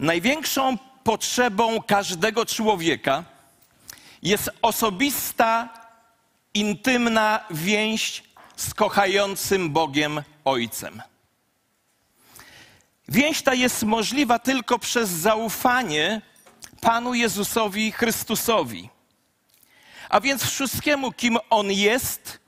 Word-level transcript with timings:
Największą 0.00 0.78
potrzebą 1.04 1.82
każdego 1.82 2.46
człowieka 2.46 3.24
jest 4.22 4.50
osobista, 4.62 5.68
intymna 6.54 7.44
więź 7.50 8.22
z 8.56 8.74
kochającym 8.74 9.70
Bogiem 9.70 10.22
Ojcem. 10.44 11.02
Więź 13.08 13.42
ta 13.42 13.54
jest 13.54 13.82
możliwa 13.82 14.38
tylko 14.38 14.78
przez 14.78 15.10
zaufanie 15.10 16.22
Panu 16.80 17.14
Jezusowi 17.14 17.92
Chrystusowi. 17.92 18.88
A 20.08 20.20
więc 20.20 20.44
wszystkiemu, 20.44 21.12
kim 21.12 21.38
On 21.50 21.72
jest, 21.72 22.38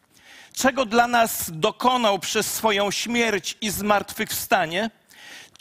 czego 0.52 0.86
dla 0.86 1.06
nas 1.06 1.50
dokonał 1.50 2.18
przez 2.18 2.54
swoją 2.54 2.90
śmierć 2.90 3.56
i 3.60 3.70
zmartwychwstanie, 3.70 4.90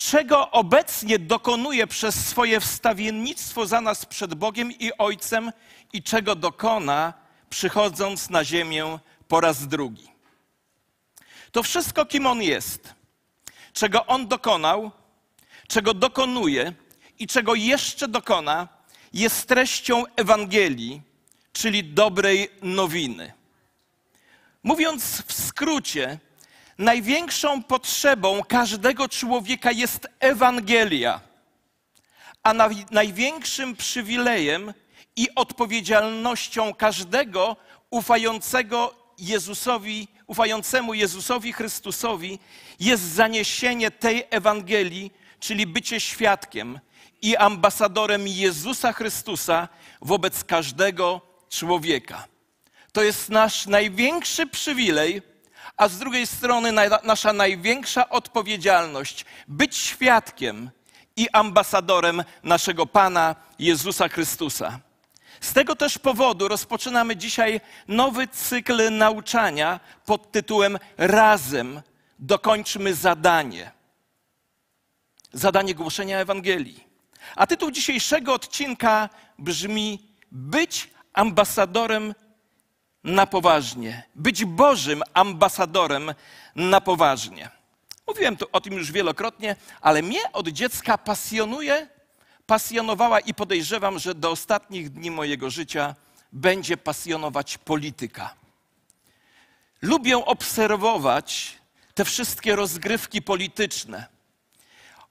czego 0.09 0.51
obecnie 0.51 1.19
dokonuje 1.19 1.87
przez 1.87 2.27
swoje 2.27 2.59
wstawiennictwo 2.59 3.67
za 3.67 3.81
nas 3.81 4.05
przed 4.05 4.33
Bogiem 4.33 4.71
i 4.71 4.91
Ojcem 4.97 5.51
i 5.93 6.03
czego 6.03 6.35
dokona, 6.35 7.13
przychodząc 7.49 8.29
na 8.29 8.45
ziemię 8.45 8.99
po 9.27 9.41
raz 9.41 9.67
drugi. 9.67 10.07
To 11.51 11.63
wszystko, 11.63 12.05
kim 12.05 12.27
On 12.27 12.41
jest, 12.41 12.93
czego 13.73 14.05
On 14.05 14.27
dokonał, 14.27 14.91
czego 15.67 15.93
dokonuje 15.93 16.73
i 17.19 17.27
czego 17.27 17.55
jeszcze 17.55 18.07
dokona, 18.07 18.67
jest 19.13 19.47
treścią 19.47 20.03
Ewangelii, 20.15 21.01
czyli 21.53 21.83
dobrej 21.83 22.49
nowiny. 22.61 23.33
Mówiąc 24.63 25.23
w 25.27 25.33
skrócie, 25.33 26.19
największą 26.81 27.63
potrzebą 27.63 28.43
każdego 28.47 29.09
człowieka 29.09 29.71
jest 29.71 30.07
Ewangelia, 30.19 31.21
a 32.43 32.53
największym 32.91 33.75
przywilejem 33.75 34.73
i 35.15 35.27
odpowiedzialnością 35.35 36.73
każdego 36.73 37.55
ufającego 37.89 38.95
Jezusowi, 39.17 40.07
ufającemu 40.27 40.93
Jezusowi 40.93 41.53
Chrystusowi 41.53 42.39
jest 42.79 43.03
zaniesienie 43.03 43.91
tej 43.91 44.23
Ewangelii, 44.29 45.11
czyli 45.39 45.67
bycie 45.67 45.99
świadkiem 45.99 46.79
i 47.21 47.35
ambasadorem 47.37 48.27
Jezusa 48.27 48.93
Chrystusa 48.93 49.67
wobec 50.01 50.43
każdego 50.43 51.21
człowieka. 51.49 52.27
To 52.91 53.03
jest 53.03 53.29
nasz 53.29 53.67
największy 53.67 54.47
przywilej, 54.47 55.30
a 55.77 55.87
z 55.87 55.99
drugiej 55.99 56.27
strony 56.27 56.71
nasza 57.03 57.33
największa 57.33 58.09
odpowiedzialność 58.09 59.25
być 59.47 59.77
świadkiem 59.77 60.69
i 61.15 61.29
ambasadorem 61.29 62.23
naszego 62.43 62.85
Pana 62.85 63.35
Jezusa 63.59 64.09
Chrystusa. 64.09 64.79
Z 65.41 65.53
tego 65.53 65.75
też 65.75 65.97
powodu 65.97 66.47
rozpoczynamy 66.47 67.15
dzisiaj 67.15 67.61
nowy 67.87 68.27
cykl 68.27 68.97
nauczania 68.97 69.79
pod 70.05 70.31
tytułem 70.31 70.79
Razem 70.97 71.81
dokończmy 72.19 72.93
zadanie. 72.93 73.71
Zadanie 75.33 75.75
głoszenia 75.75 76.19
Ewangelii. 76.19 76.87
A 77.35 77.47
tytuł 77.47 77.71
dzisiejszego 77.71 78.33
odcinka 78.33 79.09
brzmi 79.39 80.11
Być 80.31 80.89
ambasadorem 81.13 82.15
na 83.03 83.27
poważnie. 83.27 84.03
Być 84.15 84.45
Bożym 84.45 85.03
ambasadorem 85.13 86.13
na 86.55 86.81
poważnie. 86.81 87.49
Mówiłem 88.07 88.37
tu 88.37 88.45
o 88.51 88.61
tym 88.61 88.73
już 88.73 88.91
wielokrotnie, 88.91 89.55
ale 89.81 90.01
mnie 90.01 90.31
od 90.33 90.47
dziecka 90.47 90.97
pasjonuje, 90.97 91.87
pasjonowała 92.45 93.19
i 93.19 93.33
podejrzewam, 93.33 93.99
że 93.99 94.15
do 94.15 94.31
ostatnich 94.31 94.89
dni 94.89 95.11
mojego 95.11 95.49
życia 95.49 95.95
będzie 96.31 96.77
pasjonować 96.77 97.57
polityka. 97.57 98.33
Lubię 99.81 100.25
obserwować 100.25 101.57
te 101.93 102.05
wszystkie 102.05 102.55
rozgrywki 102.55 103.21
polityczne. 103.21 104.05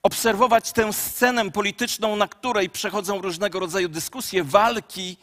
Obserwować 0.02 0.72
tę 0.72 0.92
scenę 0.92 1.50
polityczną, 1.50 2.16
na 2.16 2.28
której 2.28 2.70
przechodzą 2.70 3.22
różnego 3.22 3.60
rodzaju 3.60 3.88
dyskusje, 3.88 4.44
walki, 4.44 5.16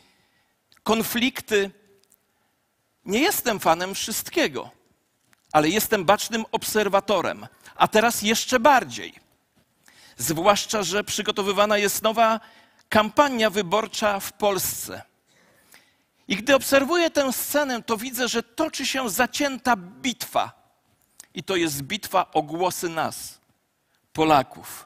konflikty. 0.83 1.71
Nie 3.07 3.19
jestem 3.19 3.59
fanem 3.59 3.95
wszystkiego, 3.95 4.71
ale 5.51 5.69
jestem 5.69 6.05
bacznym 6.05 6.45
obserwatorem, 6.51 7.47
a 7.75 7.87
teraz 7.87 8.21
jeszcze 8.21 8.59
bardziej. 8.59 9.13
Zwłaszcza, 10.17 10.83
że 10.83 11.03
przygotowywana 11.03 11.77
jest 11.77 12.03
nowa 12.03 12.39
kampania 12.89 13.49
wyborcza 13.49 14.19
w 14.19 14.33
Polsce. 14.33 15.01
I 16.27 16.35
gdy 16.35 16.55
obserwuję 16.55 17.09
tę 17.09 17.33
scenę, 17.33 17.83
to 17.83 17.97
widzę, 17.97 18.27
że 18.27 18.43
toczy 18.43 18.85
się 18.85 19.09
zacięta 19.09 19.75
bitwa. 19.75 20.51
I 21.33 21.43
to 21.43 21.55
jest 21.55 21.81
bitwa 21.81 22.31
o 22.31 22.41
głosy 22.41 22.89
nas, 22.89 23.39
Polaków. 24.13 24.85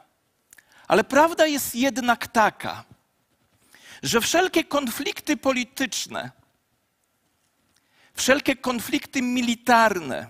Ale 0.88 1.04
prawda 1.04 1.46
jest 1.48 1.76
jednak 1.76 2.28
taka, 2.28 2.84
że 4.04 4.22
wszelkie 4.22 4.64
konflikty 4.64 5.38
polityczne, 5.38 6.32
wszelkie 8.22 8.56
konflikty 8.56 9.22
militarne 9.22 10.28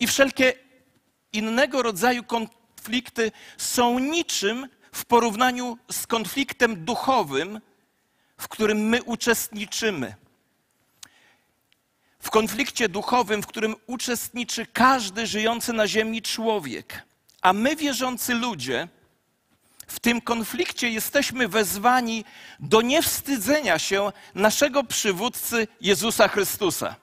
i 0.00 0.06
wszelkie 0.06 0.54
innego 1.32 1.82
rodzaju 1.82 2.24
konflikty 2.24 3.32
są 3.56 3.98
niczym 3.98 4.68
w 4.92 5.04
porównaniu 5.04 5.78
z 5.90 6.06
konfliktem 6.06 6.84
duchowym, 6.84 7.60
w 8.38 8.48
którym 8.48 8.78
my 8.78 9.02
uczestniczymy. 9.02 10.14
W 12.20 12.30
konflikcie 12.30 12.88
duchowym, 12.88 13.42
w 13.42 13.46
którym 13.46 13.76
uczestniczy 13.86 14.66
każdy 14.66 15.26
żyjący 15.26 15.72
na 15.72 15.88
ziemi 15.88 16.22
człowiek. 16.22 17.02
A 17.42 17.52
my, 17.52 17.76
wierzący 17.76 18.34
ludzie, 18.34 18.88
w 19.86 20.00
tym 20.00 20.20
konflikcie 20.20 20.90
jesteśmy 20.90 21.48
wezwani 21.48 22.24
do 22.60 22.80
niewstydzenia 22.80 23.78
się 23.78 24.12
naszego 24.34 24.84
przywódcy 24.84 25.68
Jezusa 25.80 26.28
Chrystusa. 26.28 26.96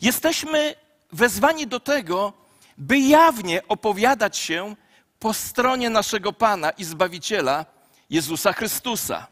Jesteśmy 0.00 0.74
wezwani 1.12 1.66
do 1.66 1.80
tego, 1.80 2.32
by 2.78 2.98
jawnie 2.98 3.68
opowiadać 3.68 4.36
się 4.36 4.76
po 5.18 5.34
stronie 5.34 5.90
naszego 5.90 6.32
Pana 6.32 6.70
i 6.70 6.84
Zbawiciela 6.84 7.66
Jezusa 8.10 8.52
Chrystusa. 8.52 9.26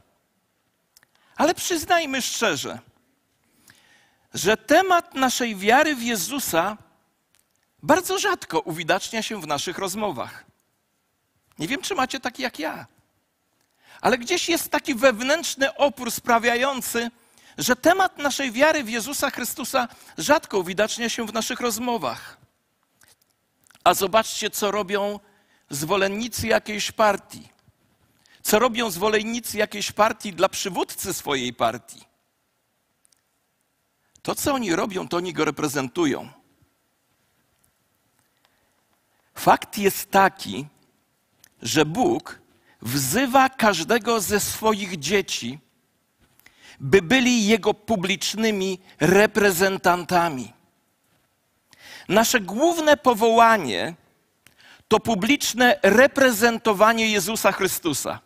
Ale 1.37 1.55
przyznajmy 1.55 2.23
szczerze, 2.23 2.79
że 4.35 4.57
temat 4.57 5.15
naszej 5.15 5.57
wiary 5.57 5.97
w 5.97 6.03
Jezusa 6.03 6.77
bardzo 7.83 8.19
rzadko 8.19 8.61
uwidacznia 8.61 9.23
się 9.23 9.41
w 9.41 9.47
naszych 9.47 9.79
rozmowach. 9.79 10.50
Nie 11.60 11.69
wiem, 11.69 11.82
czy 11.82 11.94
macie 11.94 12.21
taki 12.21 12.43
jak 12.43 12.59
ja. 12.59 12.87
Ale 14.00 14.19
gdzieś 14.19 14.48
jest 14.48 14.71
taki 14.71 14.94
wewnętrzny 14.94 15.75
opór 15.76 16.10
sprawiający, 16.10 17.10
że 17.59 17.76
temat 17.76 18.19
naszej 18.19 18.53
wiary 18.53 18.84
w 18.84 18.88
Jezusa 18.91 19.31
Chrystusa 19.31 19.88
rzadko 20.19 20.59
uwidacznia 20.59 21.09
się 21.09 21.26
w 21.26 21.32
naszych 21.32 21.60
rozmowach. 21.60 22.37
A 23.84 23.94
zobaczcie, 23.94 24.50
co 24.50 24.70
robią 24.70 25.20
zwolennicy 25.70 26.47
jakiejś 26.47 26.93
partii. 26.93 27.49
Co 28.43 28.59
robią 28.59 28.91
zwolennicy 28.91 29.59
jakiejś 29.59 29.93
partii 29.93 30.32
dla 30.32 30.49
przywódcy 30.49 31.15
swojej 31.15 31.54
partii. 31.54 32.04
To, 34.22 34.34
co 34.34 34.54
oni 34.54 34.76
robią, 34.76 35.09
to 35.09 35.16
oni 35.16 35.32
go 35.32 35.44
reprezentują. 35.44 36.28
Fakt 39.34 39.78
jest 39.78 40.10
taki, 40.10 40.66
że 41.62 41.84
Bóg 41.84 42.41
wzywa 42.82 43.49
każdego 43.49 44.20
ze 44.20 44.40
swoich 44.40 44.99
dzieci, 44.99 45.58
by 46.81 47.02
byli 47.02 47.46
Jego 47.46 47.75
publicznymi 47.75 48.79
reprezentantami. 49.00 50.52
Nasze 52.08 52.40
główne 52.40 52.96
powołanie 52.96 53.94
to 54.88 55.00
publiczne 55.00 55.79
reprezentowanie 55.82 57.11
Jezusa 57.11 57.52
Chrystusa. 57.52 58.20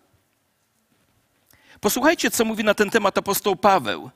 Posłuchajcie, 1.81 2.31
co 2.31 2.44
mówi 2.44 2.64
na 2.64 2.75
ten 2.75 2.91
temat 2.91 3.19
apostoł 3.19 3.56
Paweł. 3.56 4.11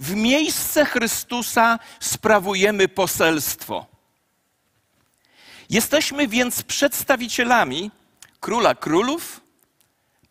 W 0.00 0.14
miejsce 0.14 0.84
Chrystusa 0.84 1.78
sprawujemy 2.00 2.88
poselstwo. 2.88 3.86
Jesteśmy 5.70 6.28
więc 6.28 6.62
przedstawicielami 6.62 7.90
króla 8.40 8.74
królów, 8.74 9.40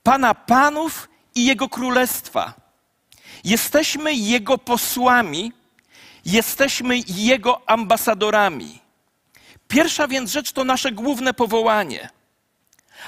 pana 0.03 0.35
panów 0.35 1.09
i 1.35 1.45
jego 1.45 1.69
królestwa. 1.69 2.53
Jesteśmy 3.43 4.13
jego 4.13 4.57
posłami, 4.57 5.53
jesteśmy 6.25 6.95
jego 7.07 7.69
ambasadorami. 7.69 8.79
Pierwsza 9.67 10.07
więc 10.07 10.31
rzecz 10.31 10.51
to 10.51 10.63
nasze 10.63 10.91
główne 10.91 11.33
powołanie. 11.33 12.09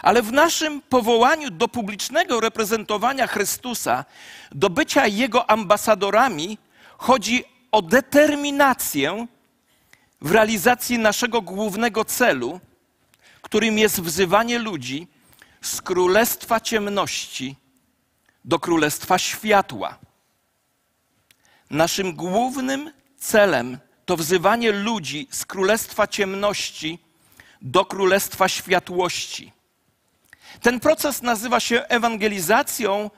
Ale 0.01 0.21
w 0.21 0.31
naszym 0.31 0.81
powołaniu 0.81 1.49
do 1.49 1.67
publicznego 1.67 2.39
reprezentowania 2.39 3.27
Chrystusa, 3.27 4.05
do 4.51 4.69
bycia 4.69 5.07
Jego 5.07 5.49
ambasadorami, 5.49 6.57
chodzi 6.97 7.43
o 7.71 7.81
determinację 7.81 9.27
w 10.21 10.31
realizacji 10.31 10.99
naszego 10.99 11.41
głównego 11.41 12.05
celu, 12.05 12.59
którym 13.51 13.77
jest 13.77 14.01
wzywanie 14.01 14.59
ludzi 14.59 15.07
z 15.61 15.81
królestwa 15.81 16.59
ciemności 16.59 17.55
do 18.45 18.59
królestwa 18.59 19.19
światła. 19.19 19.97
Naszym 21.69 22.15
głównym 22.15 22.91
celem 23.17 23.77
to 24.05 24.17
wzywanie 24.17 24.71
ludzi 24.71 25.27
z 25.31 25.45
królestwa 25.45 26.07
ciemności 26.07 26.99
do 27.61 27.85
królestwa 27.85 28.47
światłości. 28.47 29.51
Ten 30.61 30.79
proces 30.79 31.21
nazywa 31.21 31.59
się 31.59 31.83
ewangelizacją 31.87 33.09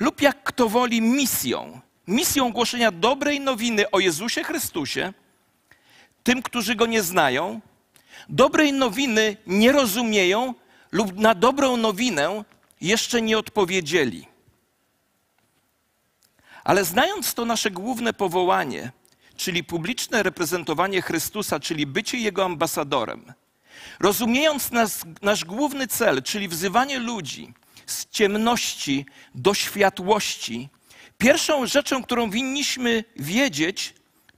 lub 0.00 0.22
jak 0.22 0.42
kto 0.42 0.68
woli 0.68 1.02
misją. 1.02 1.80
Misją 2.06 2.52
głoszenia 2.52 2.90
dobrej 2.92 3.40
nowiny 3.40 3.90
o 3.90 4.00
Jezusie 4.00 4.44
Chrystusie 4.44 5.12
tym, 6.22 6.42
którzy 6.42 6.74
go 6.74 6.86
nie 6.86 7.02
znają, 7.02 7.60
dobrej 8.28 8.72
nowiny 8.72 9.36
nie 9.46 9.72
rozumieją 9.72 10.54
lub 10.92 11.18
na 11.18 11.34
dobrą 11.34 11.76
nowinę 11.76 12.44
jeszcze 12.80 13.22
nie 13.22 13.38
odpowiedzieli. 13.38 14.26
Ale 16.64 16.84
znając 16.84 17.34
to 17.34 17.44
nasze 17.44 17.70
główne 17.70 18.12
powołanie, 18.12 18.92
czyli 19.36 19.64
publiczne 19.64 20.22
reprezentowanie 20.22 21.02
Chrystusa, 21.02 21.60
czyli 21.60 21.86
bycie 21.86 22.18
Jego 22.18 22.44
ambasadorem, 22.44 23.32
rozumiejąc 24.00 24.70
nas, 24.70 25.04
nasz 25.22 25.44
główny 25.44 25.86
cel, 25.86 26.22
czyli 26.22 26.48
wzywanie 26.48 26.98
ludzi 26.98 27.52
z 27.86 28.06
ciemności 28.08 29.06
do 29.34 29.54
światłości, 29.54 30.68
pierwszą 31.18 31.66
rzeczą, 31.66 32.02
którą 32.02 32.30
winniśmy 32.30 33.04
wiedzieć, 33.16 33.94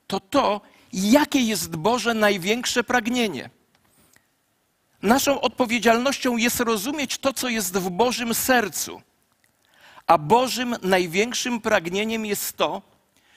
to 0.06 0.20
to, 0.20 0.60
jakie 0.92 1.40
jest 1.40 1.76
Boże 1.76 2.14
największe 2.14 2.84
pragnienie. 2.84 3.50
Naszą 5.02 5.40
odpowiedzialnością 5.40 6.36
jest 6.36 6.60
rozumieć 6.60 7.18
to, 7.18 7.32
co 7.32 7.48
jest 7.48 7.78
w 7.78 7.90
Bożym 7.90 8.34
sercu. 8.34 9.02
A 10.06 10.18
Bożym 10.18 10.76
największym 10.82 11.60
pragnieniem 11.60 12.26
jest 12.26 12.56
to, 12.56 12.82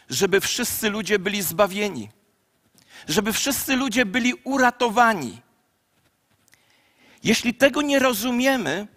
żeby 0.10 0.42
wszyscy 0.42 0.90
ludzie 0.90 1.20
byli 1.20 1.42
zbawieni, 1.42 2.10
żeby 3.08 3.34
wszyscy 3.34 3.76
ludzie 3.76 4.06
byli 4.06 4.34
uratowani. 4.44 5.42
Jeśli 7.24 7.54
tego 7.54 7.82
nie 7.82 8.00
rozumiemy, 8.00 8.88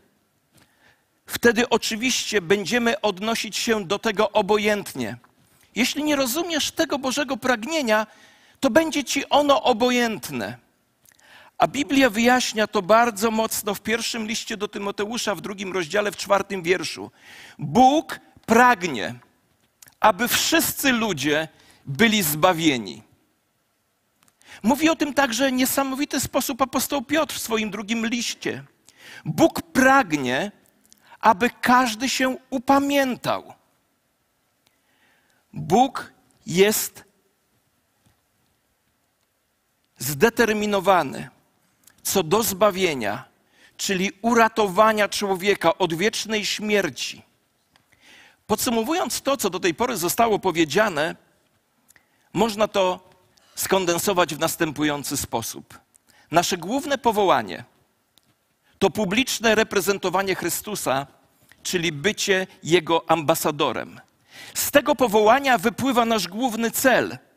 wtedy 1.26 1.69
oczywiście 1.69 2.41
będziemy 2.41 3.00
odnosić 3.00 3.56
się 3.56 3.85
do 3.85 3.99
tego 3.99 4.32
obojętnie. 4.32 5.17
Jeśli 5.75 6.05
nie 6.05 6.17
rozumiesz 6.17 6.70
tego 6.70 6.99
Bożego 6.99 7.37
pragnienia, 7.37 8.06
to 8.61 8.70
będzie 8.70 9.05
ci 9.05 9.29
ono 9.29 9.62
obojętne. 9.62 10.68
A 11.58 11.66
Biblia 11.66 12.10
wyjaśnia 12.10 12.66
to 12.66 12.82
bardzo 12.82 13.31
mocno 13.31 13.75
w 13.75 13.81
pierwszym 13.81 14.26
liście 14.26 14.56
do 14.56 14.69
Tymoteusza, 14.69 15.34
w 15.34 15.40
drugim 15.40 15.72
rozdziale, 15.72 16.12
w 16.12 16.16
czwartym 16.16 16.62
wierszu. 16.62 17.10
Bóg 17.58 18.20
pragnie, 18.46 19.14
aby 20.00 20.28
wszyscy 20.28 20.93
ludzie 20.93 21.49
byli 21.87 22.22
zbawieni. 22.22 23.02
Mówi 24.62 24.88
o 24.88 24.96
tym 24.96 25.14
także 25.14 25.52
niesamowity 25.52 26.20
sposób 26.20 26.62
apostoł 26.62 27.02
Piotr 27.02 27.34
w 27.34 27.43
swoim 27.43 27.70
drugim 27.70 28.06
liście. 28.06 28.64
Bóg 29.25 29.62
pragnie, 29.62 30.52
aby 31.20 31.50
każdy 31.50 32.08
się 32.08 32.37
upamiętał. 32.50 33.55
Bóg 35.52 36.12
jest 36.46 37.05
zdeterminowany 39.99 41.31
co 42.08 42.22
do 42.22 42.43
zbawienia, 42.43 43.25
czyli 43.76 44.12
uratowania 44.22 45.08
człowieka 45.08 45.78
od 45.78 45.94
wiecznej 45.94 46.46
śmierci. 46.46 47.22
Podsumowując 48.46 49.22
to, 49.22 49.37
co 49.37 49.50
do 49.50 49.60
tej 49.60 49.75
pory 49.75 49.96
zostało 49.96 50.38
powiedziane, 50.38 51.16
można 52.32 52.69
to 52.69 53.10
skondensować 53.55 54.34
w 54.34 54.38
następujący 54.38 55.16
sposób. 55.16 55.78
Nasze 56.31 56.56
główne 56.56 56.99
powołanie 56.99 57.64
to 58.78 58.90
publiczne 58.90 59.55
reprezentowanie 59.55 60.34
Chrystusa, 60.34 61.06
czyli 61.62 61.93
bycie 61.93 62.46
Jego 62.62 63.10
ambasadorem. 63.10 64.00
Z 64.55 64.70
tego 64.70 64.94
powołania 64.94 65.58
wypływa 65.58 66.05
nasz 66.05 66.28
główny 66.28 66.70
cel– 66.70 67.19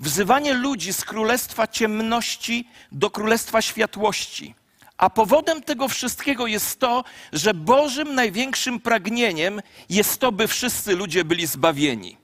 wzywanie 0.00 0.54
ludzi 0.54 0.92
z 0.92 1.04
królestwa 1.04 1.66
ciemności 1.66 2.68
do 2.92 3.10
królestwa 3.10 3.62
światłości. 3.62 4.54
A 4.96 5.10
powodem 5.10 5.62
tego 5.62 5.88
wszystkiego 5.88 6.46
jest 6.46 6.80
to, 6.80 7.04
że 7.32 7.54
Bożym 7.54 8.14
największym 8.14 8.80
pragnieniem 8.80 9.60
jest 9.88 10.20
to, 10.20 10.32
by 10.32 10.48
wszyscy 10.48 10.96
ludzie 10.96 11.24
byli 11.24 11.46
zbawieni. 11.46 12.16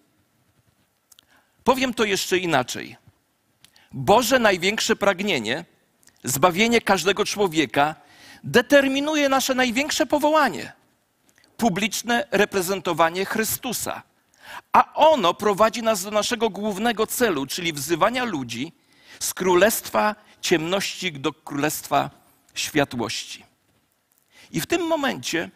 Powiem 1.64 1.94
to 1.94 2.04
jeszcze 2.04 2.38
inaczej. 2.38 2.96
Boże 3.92 4.38
największe 4.38 4.96
pragnienie, 4.96 5.64
zbawienie 6.24 6.80
każdego 6.80 7.24
człowieka, 7.24 7.94
determinuje 8.44 9.28
nasze 9.28 9.54
największe 9.54 10.06
powołanie 10.06 10.72
publiczne 11.56 12.26
reprezentowanie 12.30 13.24
Chrystusa 13.24 14.02
a 14.72 14.94
ono 14.94 15.34
prowadzi 15.34 15.82
nas 15.82 16.02
do 16.02 16.10
naszego 16.10 16.50
głównego 16.50 17.06
celu, 17.06 17.46
czyli 17.46 17.72
wzywania 17.72 18.24
ludzi 18.24 18.72
z 19.20 19.34
królestwa 19.34 20.14
ciemności 20.40 21.12
do 21.12 21.32
królestwa 21.32 22.10
światłości. 22.54 23.44
I 24.50 24.60
w 24.60 24.66
tym 24.66 24.86
momencie 24.86 25.50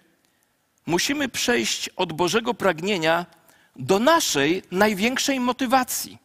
musimy 0.86 1.28
przejść 1.28 1.88
od 1.88 2.12
Bożego 2.12 2.54
pragnienia 2.54 3.26
do 3.76 3.98
naszej 3.98 4.62
największej 4.70 5.40
motywacji. 5.40 6.18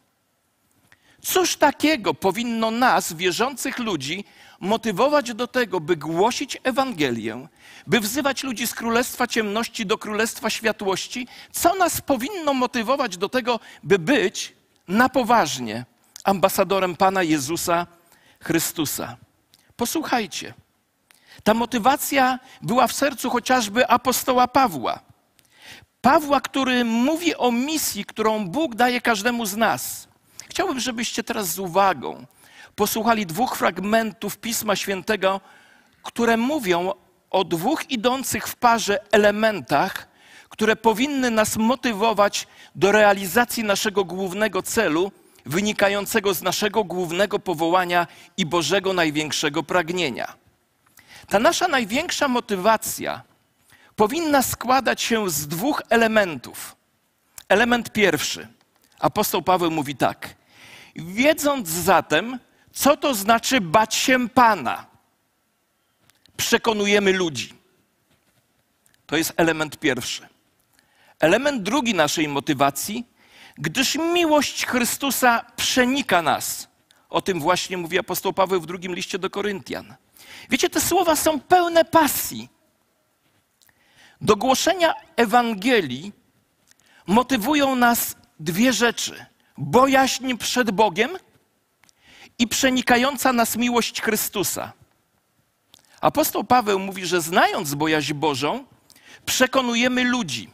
Cóż 1.22 1.56
takiego 1.56 2.14
powinno 2.14 2.70
nas, 2.70 3.12
wierzących 3.12 3.78
ludzi, 3.78 4.24
motywować 4.60 5.34
do 5.34 5.46
tego, 5.46 5.80
by 5.80 5.96
głosić 5.96 6.58
Ewangelię, 6.62 7.48
by 7.86 8.00
wzywać 8.00 8.42
ludzi 8.42 8.66
z 8.66 8.74
królestwa 8.74 9.26
ciemności 9.26 9.86
do 9.86 9.98
królestwa 9.98 10.50
światłości? 10.50 11.26
Co 11.52 11.74
nas 11.74 12.00
powinno 12.00 12.54
motywować 12.54 13.16
do 13.16 13.28
tego, 13.28 13.60
by 13.82 13.98
być 13.98 14.52
na 14.88 15.08
poważnie 15.08 15.84
ambasadorem 16.24 16.96
Pana 16.96 17.22
Jezusa 17.22 17.86
Chrystusa? 18.40 19.16
Posłuchajcie. 19.76 20.54
Ta 21.44 21.54
motywacja 21.54 22.38
była 22.62 22.86
w 22.86 22.92
sercu 22.92 23.30
chociażby 23.30 23.88
apostoła 23.88 24.48
Pawła. 24.48 25.00
Pawła, 26.00 26.40
który 26.40 26.84
mówi 26.84 27.36
o 27.36 27.52
misji, 27.52 28.04
którą 28.04 28.48
Bóg 28.48 28.74
daje 28.74 29.00
każdemu 29.00 29.46
z 29.46 29.56
nas. 29.56 30.08
Chciałbym, 30.48 30.80
żebyście 30.80 31.24
teraz 31.24 31.48
z 31.48 31.58
uwagą 31.58 32.26
posłuchali 32.76 33.26
dwóch 33.26 33.56
fragmentów 33.56 34.38
Pisma 34.38 34.76
Świętego, 34.76 35.40
które 36.02 36.36
mówią 36.36 36.92
o 37.32 37.44
dwóch 37.44 37.90
idących 37.90 38.48
w 38.48 38.56
parze 38.56 38.98
elementach, 39.12 40.08
które 40.48 40.76
powinny 40.76 41.30
nas 41.30 41.56
motywować 41.56 42.46
do 42.74 42.92
realizacji 42.92 43.64
naszego 43.64 44.04
głównego 44.04 44.62
celu, 44.62 45.12
wynikającego 45.46 46.34
z 46.34 46.42
naszego 46.42 46.84
głównego 46.84 47.38
powołania 47.38 48.06
i 48.36 48.46
Bożego 48.46 48.92
największego 48.92 49.62
pragnienia. 49.62 50.34
Ta 51.28 51.38
nasza 51.38 51.68
największa 51.68 52.28
motywacja 52.28 53.22
powinna 53.96 54.42
składać 54.42 55.02
się 55.02 55.30
z 55.30 55.48
dwóch 55.48 55.82
elementów. 55.88 56.76
Element 57.48 57.92
pierwszy. 57.92 58.48
Apostoł 58.98 59.42
Paweł 59.42 59.70
mówi 59.70 59.96
tak: 59.96 60.34
Wiedząc 60.96 61.68
zatem, 61.68 62.38
co 62.72 62.96
to 62.96 63.14
znaczy 63.14 63.60
bać 63.60 63.94
się 63.94 64.28
Pana, 64.28 64.91
przekonujemy 66.42 67.12
ludzi. 67.12 67.54
To 69.06 69.16
jest 69.16 69.32
element 69.36 69.78
pierwszy. 69.78 70.28
Element 71.20 71.62
drugi 71.62 71.94
naszej 71.94 72.28
motywacji, 72.28 73.06
gdyż 73.58 73.94
miłość 73.94 74.66
Chrystusa 74.66 75.46
przenika 75.56 76.22
nas. 76.22 76.68
O 77.10 77.22
tym 77.22 77.40
właśnie 77.40 77.76
mówi 77.76 77.98
apostoł 77.98 78.32
Paweł 78.32 78.60
w 78.60 78.66
drugim 78.66 78.94
liście 78.94 79.18
do 79.18 79.30
Koryntian. 79.30 79.94
Wiecie, 80.50 80.70
te 80.70 80.80
słowa 80.80 81.16
są 81.16 81.40
pełne 81.40 81.84
pasji. 81.84 82.48
Do 84.20 84.36
głoszenia 84.36 84.94
Ewangelii 85.16 86.12
motywują 87.06 87.76
nas 87.76 88.16
dwie 88.40 88.72
rzeczy: 88.72 89.26
bojaźń 89.58 90.36
przed 90.36 90.70
Bogiem 90.70 91.10
i 92.38 92.48
przenikająca 92.48 93.32
nas 93.32 93.56
miłość 93.56 94.02
Chrystusa. 94.02 94.72
Apostoł 96.02 96.44
Paweł 96.44 96.78
mówi, 96.78 97.06
że 97.06 97.20
znając 97.20 97.74
bojaźń 97.74 98.14
Bożą, 98.14 98.64
przekonujemy 99.26 100.04
ludzi. 100.04 100.50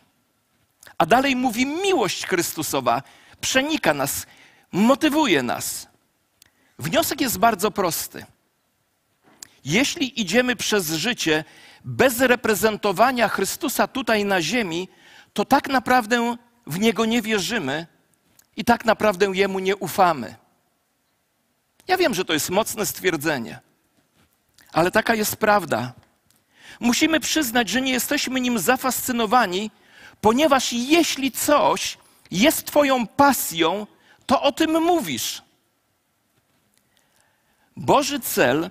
A 0.98 1.06
dalej 1.06 1.36
mówi, 1.36 1.66
miłość 1.66 2.26
Chrystusowa 2.26 3.02
przenika 3.40 3.94
nas, 3.94 4.26
motywuje 4.72 5.42
nas. 5.42 5.88
Wniosek 6.78 7.20
jest 7.20 7.38
bardzo 7.38 7.70
prosty. 7.70 8.26
Jeśli 9.64 10.20
idziemy 10.20 10.56
przez 10.56 10.90
życie 10.90 11.44
bez 11.84 12.20
reprezentowania 12.20 13.28
Chrystusa 13.28 13.86
tutaj 13.86 14.24
na 14.24 14.42
ziemi, 14.42 14.88
to 15.32 15.44
tak 15.44 15.68
naprawdę 15.68 16.36
w 16.66 16.78
Niego 16.78 17.04
nie 17.04 17.22
wierzymy 17.22 17.86
i 18.56 18.64
tak 18.64 18.84
naprawdę 18.84 19.26
Jemu 19.34 19.58
nie 19.58 19.76
ufamy. 19.76 20.34
Ja 21.86 21.96
wiem, 21.96 22.14
że 22.14 22.24
to 22.24 22.32
jest 22.32 22.50
mocne 22.50 22.86
stwierdzenie, 22.86 23.60
ale 24.72 24.90
taka 24.90 25.14
jest 25.14 25.36
prawda. 25.36 25.92
Musimy 26.80 27.20
przyznać, 27.20 27.68
że 27.68 27.80
nie 27.80 27.92
jesteśmy 27.92 28.40
nim 28.40 28.58
zafascynowani, 28.58 29.70
ponieważ 30.20 30.72
jeśli 30.72 31.32
coś 31.32 31.98
jest 32.30 32.64
Twoją 32.64 33.06
pasją, 33.06 33.86
to 34.26 34.42
o 34.42 34.52
tym 34.52 34.82
mówisz. 34.82 35.42
Boży 37.76 38.20
cel 38.20 38.70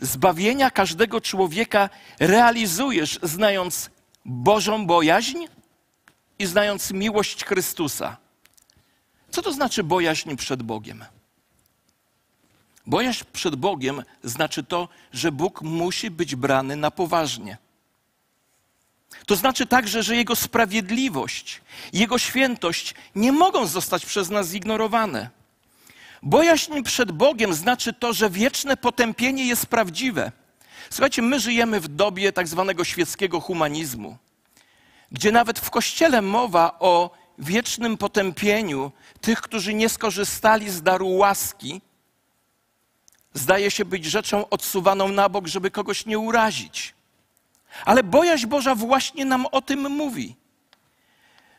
zbawienia 0.00 0.70
każdego 0.70 1.20
człowieka 1.20 1.88
realizujesz, 2.20 3.18
znając 3.22 3.90
Bożą 4.24 4.86
bojaźń 4.86 5.46
i 6.38 6.46
znając 6.46 6.90
miłość 6.90 7.44
Chrystusa. 7.44 8.16
Co 9.30 9.42
to 9.42 9.52
znaczy 9.52 9.84
bojaźń 9.84 10.36
przed 10.36 10.62
Bogiem? 10.62 11.04
Bojaźń 12.90 13.24
przed 13.32 13.56
Bogiem 13.56 14.02
znaczy 14.22 14.62
to, 14.62 14.88
że 15.12 15.32
Bóg 15.32 15.62
musi 15.62 16.10
być 16.10 16.36
brany 16.36 16.76
na 16.76 16.90
poważnie. 16.90 17.58
To 19.26 19.36
znaczy 19.36 19.66
także, 19.66 20.02
że 20.02 20.16
Jego 20.16 20.36
sprawiedliwość, 20.36 21.60
Jego 21.92 22.18
świętość 22.18 22.94
nie 23.14 23.32
mogą 23.32 23.66
zostać 23.66 24.06
przez 24.06 24.30
nas 24.30 24.48
zignorowane. 24.48 25.30
Bojaźń 26.22 26.82
przed 26.82 27.12
Bogiem 27.12 27.54
znaczy 27.54 27.92
to, 27.92 28.12
że 28.12 28.30
wieczne 28.30 28.76
potępienie 28.76 29.46
jest 29.46 29.66
prawdziwe. 29.66 30.32
Słuchajcie, 30.90 31.22
my 31.22 31.40
żyjemy 31.40 31.80
w 31.80 31.88
dobie 31.88 32.32
tak 32.32 32.48
zwanego 32.48 32.84
świeckiego 32.84 33.40
humanizmu, 33.40 34.16
gdzie 35.12 35.32
nawet 35.32 35.58
w 35.58 35.70
Kościele 35.70 36.22
mowa 36.22 36.76
o 36.78 37.10
wiecznym 37.38 37.96
potępieniu 37.96 38.92
tych, 39.20 39.40
którzy 39.40 39.74
nie 39.74 39.88
skorzystali 39.88 40.70
z 40.70 40.82
daru 40.82 41.08
łaski, 41.08 41.80
zdaje 43.34 43.70
się 43.70 43.84
być 43.84 44.04
rzeczą 44.04 44.48
odsuwaną 44.48 45.08
na 45.08 45.28
bok, 45.28 45.46
żeby 45.46 45.70
kogoś 45.70 46.06
nie 46.06 46.18
urazić. 46.18 46.94
Ale 47.84 48.02
bojaźń 48.02 48.46
Boża 48.46 48.74
właśnie 48.74 49.24
nam 49.24 49.46
o 49.46 49.62
tym 49.62 49.90
mówi, 49.90 50.36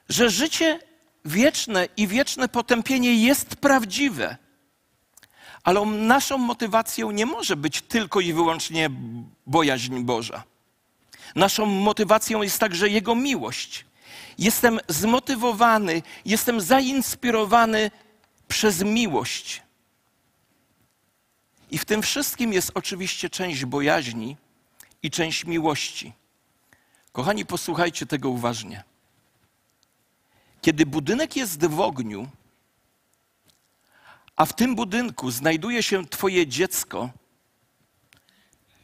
że 0.10 0.30
życie 0.30 0.80
wieczne 1.26 1.88
i 1.98 2.08
wieczne 2.08 2.50
potępienie 2.50 3.14
jest 3.16 3.56
prawdziwe. 3.56 4.38
Ale 5.64 5.86
naszą 5.86 6.38
motywacją 6.38 7.12
nie 7.12 7.26
może 7.26 7.56
być 7.56 7.82
tylko 7.82 8.20
i 8.20 8.34
wyłącznie 8.34 8.90
bojaźń 9.48 10.00
Boża. 10.00 10.44
Naszą 11.36 11.66
motywacją 11.66 12.42
jest 12.42 12.60
także 12.60 12.90
Jego 12.90 13.16
miłość. 13.16 13.86
Jestem 14.38 14.80
zmotywowany, 14.88 16.02
jestem 16.26 16.62
zainspirowany 16.62 17.92
przez 18.48 18.84
miłość. 18.84 19.62
I 21.72 21.78
w 21.78 21.86
tym 21.86 22.02
wszystkim 22.02 22.54
jest 22.54 22.72
oczywiście 22.74 23.30
część 23.30 23.66
bojaźni 23.66 24.38
i 25.04 25.12
część 25.12 25.46
miłości. 25.46 26.14
Kochani, 27.12 27.46
posłuchajcie 27.46 28.06
tego 28.06 28.30
uważnie. 28.30 28.84
Kiedy 30.62 30.86
budynek 30.86 31.36
jest 31.36 31.66
w 31.66 31.80
ogniu, 31.80 32.30
a 34.36 34.46
w 34.46 34.54
tym 34.54 34.76
budynku 34.76 35.32
znajduje 35.32 35.84
się 35.84 36.06
Twoje 36.06 36.48
dziecko, 36.48 37.10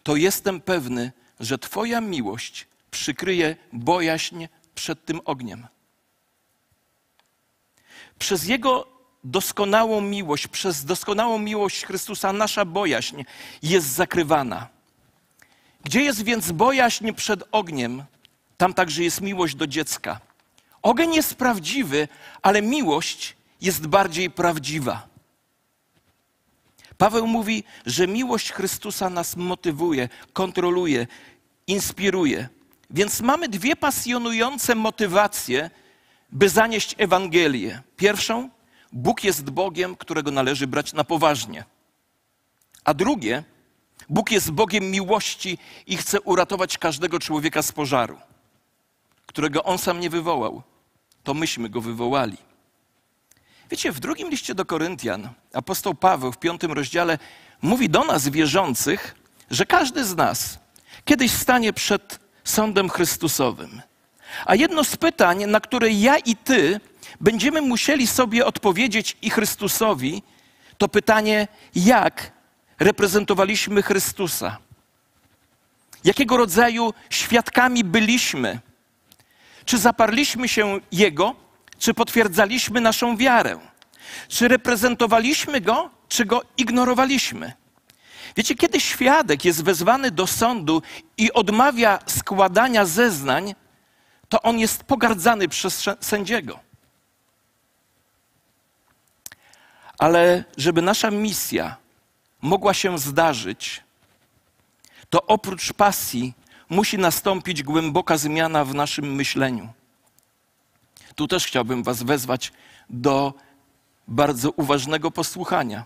to 0.03 0.15
jestem 0.15 0.61
pewny, 0.61 1.11
że 1.39 1.57
Twoja 1.57 2.01
miłość 2.01 2.67
przykryje 2.91 3.55
bojaźń 3.73 4.45
przed 4.75 5.05
tym 5.05 5.21
ogniem. 5.25 5.67
Przez 8.19 8.47
Jego 8.47 8.96
doskonałą 9.23 10.01
miłość, 10.01 10.47
przez 10.47 10.85
doskonałą 10.85 11.39
miłość 11.39 11.85
Chrystusa 11.85 12.33
nasza 12.33 12.65
bojaźń 12.65 13.23
jest 13.61 13.87
zakrywana. 13.87 14.67
Gdzie 15.83 16.01
jest 16.01 16.23
więc 16.23 16.51
bojaźń 16.51 17.13
przed 17.13 17.43
ogniem, 17.51 18.03
tam 18.57 18.73
także 18.73 19.03
jest 19.03 19.21
miłość 19.21 19.55
do 19.55 19.67
dziecka. 19.67 20.19
Ogień 20.81 21.13
jest 21.13 21.35
prawdziwy, 21.35 22.07
ale 22.41 22.61
miłość 22.61 23.35
jest 23.61 23.87
bardziej 23.87 24.29
prawdziwa. 24.29 25.07
Paweł 26.97 27.27
mówi, 27.27 27.63
że 27.85 28.07
miłość 28.07 28.51
Chrystusa 28.51 29.09
nas 29.09 29.35
motywuje, 29.35 30.09
kontroluje, 30.33 31.07
inspiruje. 31.67 32.49
Więc 32.89 33.21
mamy 33.21 33.49
dwie 33.49 33.75
pasjonujące 33.75 34.75
motywacje, 34.75 35.69
by 36.31 36.49
zanieść 36.49 36.95
Ewangelię. 36.97 37.81
Pierwszą, 37.97 38.49
Bóg 38.93 39.23
jest 39.23 39.49
Bogiem, 39.49 39.95
którego 39.95 40.31
należy 40.31 40.67
brać 40.67 40.93
na 40.93 41.03
poważnie. 41.03 41.65
A 42.83 42.93
drugie, 42.93 43.43
Bóg 44.09 44.31
jest 44.31 44.51
Bogiem 44.51 44.91
miłości 44.91 45.57
i 45.87 45.97
chce 45.97 46.21
uratować 46.21 46.77
każdego 46.77 47.19
człowieka 47.19 47.61
z 47.61 47.71
pożaru, 47.71 48.19
którego 49.25 49.63
On 49.63 49.77
sam 49.77 49.99
nie 49.99 50.09
wywołał. 50.09 50.61
To 51.23 51.33
myśmy 51.33 51.69
go 51.69 51.81
wywołali. 51.81 52.37
Wiecie, 53.69 53.91
w 53.91 53.99
drugim 53.99 54.29
liście 54.29 54.55
do 54.55 54.65
Koryntian 54.65 55.29
apostoł 55.53 55.95
Paweł 55.95 56.31
w 56.31 56.37
piątym 56.37 56.71
rozdziale 56.71 57.17
mówi 57.61 57.89
do 57.89 58.03
nas 58.03 58.27
wierzących, 58.27 59.15
że 59.51 59.65
każdy 59.65 60.05
z 60.05 60.15
nas 60.15 60.59
kiedyś 61.05 61.31
stanie 61.31 61.73
przed 61.73 62.19
sądem 62.43 62.89
Chrystusowym. 62.89 63.81
A 64.45 64.55
jedno 64.55 64.83
z 64.83 64.97
pytań, 64.97 65.45
na 65.45 65.59
które 65.59 65.89
ja 65.89 66.17
i 66.17 66.35
ty 66.35 66.79
będziemy 67.21 67.61
musieli 67.61 68.07
sobie 68.07 68.45
odpowiedzieć 68.45 69.17
i 69.21 69.29
Chrystusowi, 69.29 70.23
to 70.77 70.87
pytanie, 70.87 71.47
jak 71.75 72.31
reprezentowaliśmy 72.79 73.83
Chrystusa? 73.83 74.57
Jakiego 76.03 76.37
rodzaju 76.37 76.93
świadkami 77.09 77.83
byliśmy? 77.83 78.59
Czy 79.65 79.77
zaparliśmy 79.77 80.47
się 80.47 80.79
Jego, 80.91 81.35
czy 81.79 81.93
potwierdzaliśmy 81.93 82.81
naszą 82.81 83.17
wiarę? 83.17 83.59
Czy 84.27 84.47
reprezentowaliśmy 84.47 85.61
Go, 85.61 85.89
czy 86.09 86.25
Go 86.25 86.41
ignorowaliśmy? 86.57 87.53
Wiecie, 88.35 88.55
kiedy 88.55 88.79
świadek 88.79 89.45
jest 89.45 89.63
wezwany 89.63 90.11
do 90.11 90.27
sądu 90.27 90.81
i 91.17 91.33
odmawia 91.33 91.99
składania 92.05 92.85
zeznań, 92.85 93.55
to 94.29 94.41
on 94.41 94.59
jest 94.59 94.83
pogardzany 94.83 95.47
przez 95.47 95.85
sędziego. 95.99 96.66
Ale 99.97 100.43
żeby 100.57 100.81
nasza 100.81 101.11
misja 101.11 101.77
mogła 102.41 102.73
się 102.73 102.97
zdarzyć, 102.97 103.83
to 105.09 105.25
oprócz 105.25 105.73
pasji 105.73 106.33
musi 106.69 106.97
nastąpić 106.97 107.63
głęboka 107.63 108.17
zmiana 108.17 108.65
w 108.65 108.75
naszym 108.75 109.15
myśleniu. 109.15 109.69
Tu 111.15 111.27
też 111.27 111.45
chciałbym 111.45 111.83
Was 111.83 112.03
wezwać 112.03 112.51
do 112.89 113.33
bardzo 114.07 114.51
uważnego 114.51 115.11
posłuchania, 115.11 115.85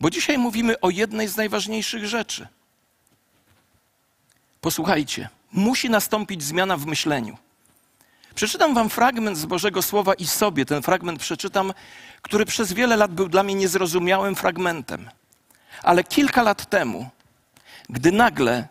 bo 0.00 0.10
dzisiaj 0.10 0.38
mówimy 0.38 0.80
o 0.80 0.90
jednej 0.90 1.28
z 1.28 1.36
najważniejszych 1.36 2.06
rzeczy. 2.06 2.48
Posłuchajcie, 4.60 5.28
musi 5.52 5.90
nastąpić 5.90 6.42
zmiana 6.42 6.76
w 6.76 6.86
myśleniu. 6.86 7.38
Przeczytam 8.34 8.74
Wam 8.74 8.90
fragment 8.90 9.38
z 9.38 9.46
Bożego 9.46 9.82
Słowa 9.82 10.14
i 10.14 10.26
sobie 10.26 10.64
ten 10.64 10.82
fragment 10.82 11.20
przeczytam, 11.20 11.72
który 12.22 12.44
przez 12.44 12.72
wiele 12.72 12.96
lat 12.96 13.14
był 13.14 13.28
dla 13.28 13.42
mnie 13.42 13.54
niezrozumiałym 13.54 14.36
fragmentem. 14.36 15.10
Ale 15.82 16.04
kilka 16.04 16.42
lat 16.42 16.70
temu, 16.70 17.08
gdy 17.88 18.12
nagle 18.12 18.68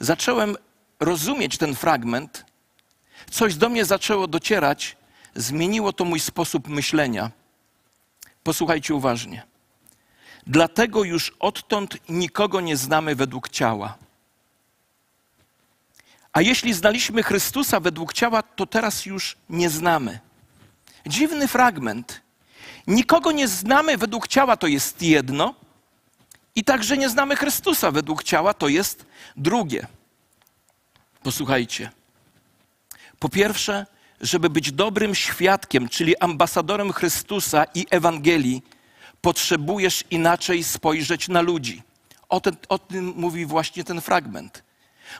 zacząłem 0.00 0.56
rozumieć 1.00 1.58
ten 1.58 1.74
fragment, 1.74 2.44
coś 3.30 3.54
do 3.54 3.68
mnie 3.68 3.84
zaczęło 3.84 4.26
docierać, 4.26 4.96
zmieniło 5.34 5.92
to 5.92 6.04
mój 6.04 6.20
sposób 6.20 6.68
myślenia. 6.68 7.30
Posłuchajcie 8.42 8.94
uważnie. 8.94 9.42
Dlatego 10.46 11.04
już 11.04 11.32
odtąd 11.40 11.98
nikogo 12.08 12.60
nie 12.60 12.76
znamy 12.76 13.14
według 13.14 13.48
ciała. 13.48 13.98
A 16.32 16.40
jeśli 16.40 16.74
znaliśmy 16.74 17.22
Chrystusa 17.22 17.80
według 17.80 18.12
ciała, 18.12 18.42
to 18.42 18.66
teraz 18.66 19.06
już 19.06 19.36
nie 19.48 19.70
znamy. 19.70 20.20
Dziwny 21.06 21.48
fragment. 21.48 22.20
Nikogo 22.86 23.32
nie 23.32 23.48
znamy 23.48 23.96
według 23.98 24.28
ciała, 24.28 24.56
to 24.56 24.66
jest 24.66 25.02
jedno, 25.02 25.54
i 26.54 26.64
także 26.64 26.96
nie 26.96 27.08
znamy 27.08 27.36
Chrystusa 27.36 27.90
według 27.90 28.22
ciała, 28.22 28.54
to 28.54 28.68
jest 28.68 29.06
drugie. 29.36 29.86
Posłuchajcie. 31.22 31.90
Po 33.18 33.28
pierwsze, 33.28 33.86
żeby 34.20 34.50
być 34.50 34.72
dobrym 34.72 35.14
świadkiem, 35.14 35.88
czyli 35.88 36.18
ambasadorem 36.18 36.92
Chrystusa 36.92 37.64
i 37.74 37.86
Ewangelii, 37.90 38.62
potrzebujesz 39.20 40.04
inaczej 40.10 40.64
spojrzeć 40.64 41.28
na 41.28 41.40
ludzi. 41.40 41.82
O, 42.28 42.40
ten, 42.40 42.56
o 42.68 42.78
tym 42.78 43.12
mówi 43.16 43.46
właśnie 43.46 43.84
ten 43.84 44.00
fragment. 44.00 44.62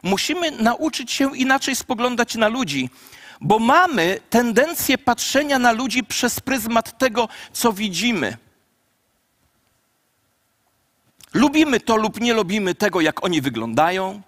Musimy 0.03 0.51
nauczyć 0.51 1.13
się 1.13 1.37
inaczej 1.37 1.77
spoglądać 1.77 2.35
na 2.35 2.49
ludzi, 2.49 2.91
bo 3.41 3.59
mamy 3.59 4.21
tendencję 4.31 4.99
patrzenia 4.99 5.59
na 5.59 5.73
ludzi 5.73 6.05
przez 6.05 6.41
pryzmat 6.41 6.99
tego, 6.99 7.29
co 7.53 7.73
widzimy. 7.73 8.37
Lubimy 11.35 11.81
to 11.81 11.97
lub 11.97 12.21
nie 12.21 12.35
lubimy 12.35 12.75
tego, 12.75 13.01
jak 13.01 13.25
oni 13.25 13.41
wyglądają. 13.41 14.23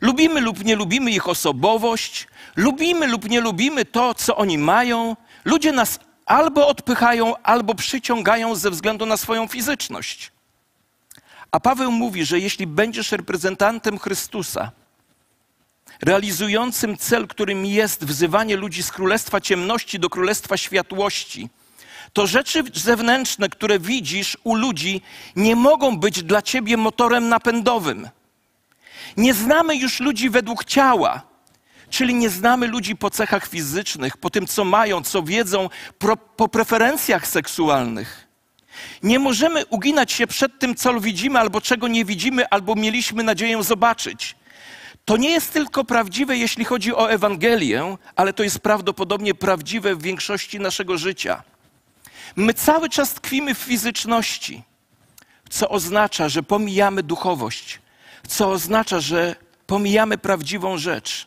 Lubimy 0.00 0.40
lub 0.40 0.64
nie 0.64 0.76
lubimy 0.76 1.10
ich 1.10 1.28
osobowość. 1.28 2.26
Lubimy 2.56 3.06
lub 3.06 3.28
nie 3.28 3.40
lubimy 3.40 3.84
to, 3.84 4.14
co 4.14 4.36
oni 4.36 4.58
mają. 4.58 5.16
Ludzie 5.44 5.72
nas 5.72 5.98
albo 6.26 6.68
odpychają, 6.68 7.42
albo 7.42 7.74
przyciągają 7.74 8.54
ze 8.54 8.70
względu 8.70 9.06
na 9.06 9.16
swoją 9.16 9.48
fizyczność. 9.48 10.32
A 11.50 11.60
Paweł 11.60 11.92
mówi, 11.92 12.24
że 12.24 12.40
jeśli 12.40 12.66
będziesz 12.66 13.12
reprezentantem 13.12 13.98
Chrystusa, 13.98 14.72
realizującym 16.04 16.96
cel, 16.96 17.26
którym 17.28 17.66
jest 17.66 18.04
wzywanie 18.04 18.56
ludzi 18.56 18.82
z 18.82 18.92
królestwa 18.92 19.40
ciemności 19.40 19.98
do 19.98 20.10
królestwa 20.10 20.56
światłości, 20.56 21.48
to 22.12 22.26
rzeczy 22.26 22.62
zewnętrzne, 22.74 23.48
które 23.48 23.78
widzisz 23.78 24.36
u 24.44 24.54
ludzi, 24.54 25.00
nie 25.36 25.56
mogą 25.56 25.98
być 25.98 26.22
dla 26.22 26.42
ciebie 26.42 26.76
motorem 26.76 27.28
napędowym. 27.28 28.08
Nie 29.16 29.34
znamy 29.34 29.76
już 29.76 30.00
ludzi 30.00 30.30
według 30.30 30.64
ciała, 30.64 31.22
czyli 31.90 32.14
nie 32.14 32.30
znamy 32.30 32.66
ludzi 32.66 32.96
po 32.96 33.10
cechach 33.10 33.48
fizycznych, 33.48 34.16
po 34.16 34.30
tym, 34.30 34.46
co 34.46 34.64
mają, 34.64 35.02
co 35.02 35.22
wiedzą, 35.22 35.68
pro, 35.98 36.16
po 36.16 36.48
preferencjach 36.48 37.26
seksualnych. 37.26 38.28
Nie 39.02 39.18
możemy 39.18 39.66
uginać 39.66 40.12
się 40.12 40.26
przed 40.26 40.58
tym, 40.58 40.74
co 40.74 41.00
widzimy, 41.00 41.38
albo 41.38 41.60
czego 41.60 41.88
nie 41.88 42.04
widzimy, 42.04 42.48
albo 42.48 42.74
mieliśmy 42.74 43.22
nadzieję 43.22 43.62
zobaczyć. 43.62 44.36
To 45.04 45.16
nie 45.16 45.30
jest 45.30 45.52
tylko 45.52 45.84
prawdziwe, 45.84 46.36
jeśli 46.36 46.64
chodzi 46.64 46.94
o 46.94 47.10
Ewangelię, 47.10 47.96
ale 48.16 48.32
to 48.32 48.42
jest 48.42 48.58
prawdopodobnie 48.58 49.34
prawdziwe 49.34 49.94
w 49.94 50.02
większości 50.02 50.60
naszego 50.60 50.98
życia. 50.98 51.42
My 52.36 52.54
cały 52.54 52.88
czas 52.88 53.14
tkwimy 53.14 53.54
w 53.54 53.58
fizyczności, 53.58 54.62
co 55.50 55.68
oznacza, 55.68 56.28
że 56.28 56.42
pomijamy 56.42 57.02
duchowość, 57.02 57.78
co 58.28 58.50
oznacza, 58.50 59.00
że 59.00 59.36
pomijamy 59.66 60.18
prawdziwą 60.18 60.78
rzecz. 60.78 61.26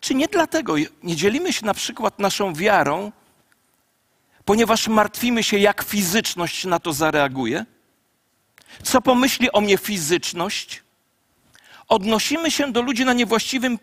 Czy 0.00 0.14
nie 0.14 0.28
dlatego 0.28 0.74
nie 1.02 1.16
dzielimy 1.16 1.52
się 1.52 1.66
na 1.66 1.74
przykład 1.74 2.18
naszą 2.18 2.54
wiarą, 2.54 3.12
ponieważ 4.44 4.88
martwimy 4.88 5.42
się, 5.42 5.58
jak 5.58 5.82
fizyczność 5.82 6.64
na 6.64 6.78
to 6.78 6.92
zareaguje? 6.92 7.66
Co 8.82 9.02
pomyśli 9.02 9.52
o 9.52 9.60
mnie 9.60 9.78
fizyczność? 9.78 10.85
Odnosimy 11.88 12.50
się 12.50 12.72
do 12.72 12.82
ludzi 12.82 13.04
na 13.04 13.12
niewłaściwym 13.12 13.78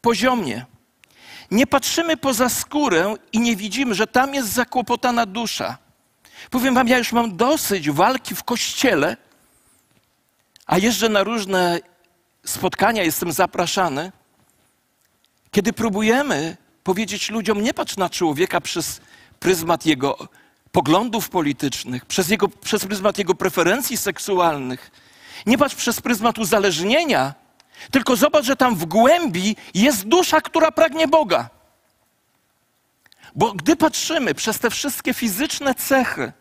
poziomie. 0.00 0.64
Nie 1.50 1.66
patrzymy 1.66 2.16
poza 2.16 2.48
skórę 2.48 3.14
i 3.32 3.40
nie 3.40 3.56
widzimy, 3.56 3.94
że 3.94 4.06
tam 4.06 4.34
jest 4.34 4.48
zakłopotana 4.48 5.26
dusza. 5.26 5.78
Powiem 6.50 6.74
wam, 6.74 6.88
ja 6.88 6.98
już 6.98 7.12
mam 7.12 7.36
dosyć 7.36 7.90
walki 7.90 8.34
w 8.34 8.44
kościele, 8.44 9.16
a 10.66 10.78
jeżdżę 10.78 11.08
na 11.08 11.22
różne 11.22 11.80
spotkania, 12.44 13.02
jestem 13.02 13.32
zapraszany, 13.32 14.12
kiedy 15.50 15.72
próbujemy 15.72 16.56
powiedzieć 16.84 17.30
ludziom, 17.30 17.62
nie 17.62 17.74
patrz 17.74 17.96
na 17.96 18.10
człowieka 18.10 18.60
przez 18.60 19.00
pryzmat 19.40 19.86
jego 19.86 20.28
poglądów 20.72 21.28
politycznych, 21.28 22.06
przez, 22.06 22.28
jego, 22.28 22.48
przez 22.48 22.86
pryzmat 22.86 23.18
jego 23.18 23.34
preferencji 23.34 23.96
seksualnych, 23.96 24.90
nie 25.46 25.58
patrz 25.58 25.74
przez 25.74 26.00
pryzmat 26.00 26.38
uzależnienia, 26.38 27.34
tylko 27.90 28.16
zobacz, 28.16 28.44
że 28.44 28.56
tam 28.56 28.76
w 28.76 28.84
głębi 28.84 29.56
jest 29.74 30.08
dusza, 30.08 30.40
która 30.40 30.72
pragnie 30.72 31.08
Boga. 31.08 31.50
Bo 33.34 33.52
gdy 33.52 33.76
patrzymy 33.76 34.34
przez 34.34 34.58
te 34.58 34.70
wszystkie 34.70 35.14
fizyczne 35.14 35.74
cechy, 35.74 36.32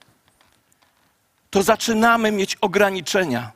to 1.49 1.63
zaczynamy 1.63 2.32
mieć 2.32 2.56
ograniczenia. 2.56 3.52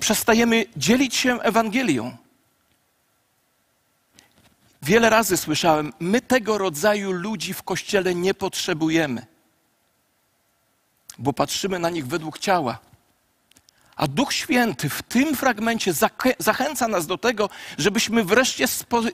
Przestajemy 0.00 0.64
dzielić 0.76 1.14
się 1.16 1.40
Ewangelią. 1.40 2.16
Wiele 4.82 5.10
razy 5.10 5.36
słyszałem, 5.36 5.92
my 6.00 6.20
tego 6.20 6.58
rodzaju 6.58 7.12
ludzi 7.12 7.54
w 7.54 7.62
kościele 7.62 8.14
nie 8.14 8.34
potrzebujemy, 8.34 9.26
bo 11.18 11.32
patrzymy 11.32 11.78
na 11.78 11.90
nich 11.90 12.06
według 12.06 12.38
ciała. 12.38 12.78
A 13.96 14.06
Duch 14.06 14.32
Święty 14.32 14.88
w 14.88 15.02
tym 15.02 15.36
fragmencie 15.36 15.92
zachęca 16.38 16.88
nas 16.88 17.06
do 17.06 17.18
tego, 17.18 17.50
żebyśmy 17.78 18.24
wreszcie 18.24 18.66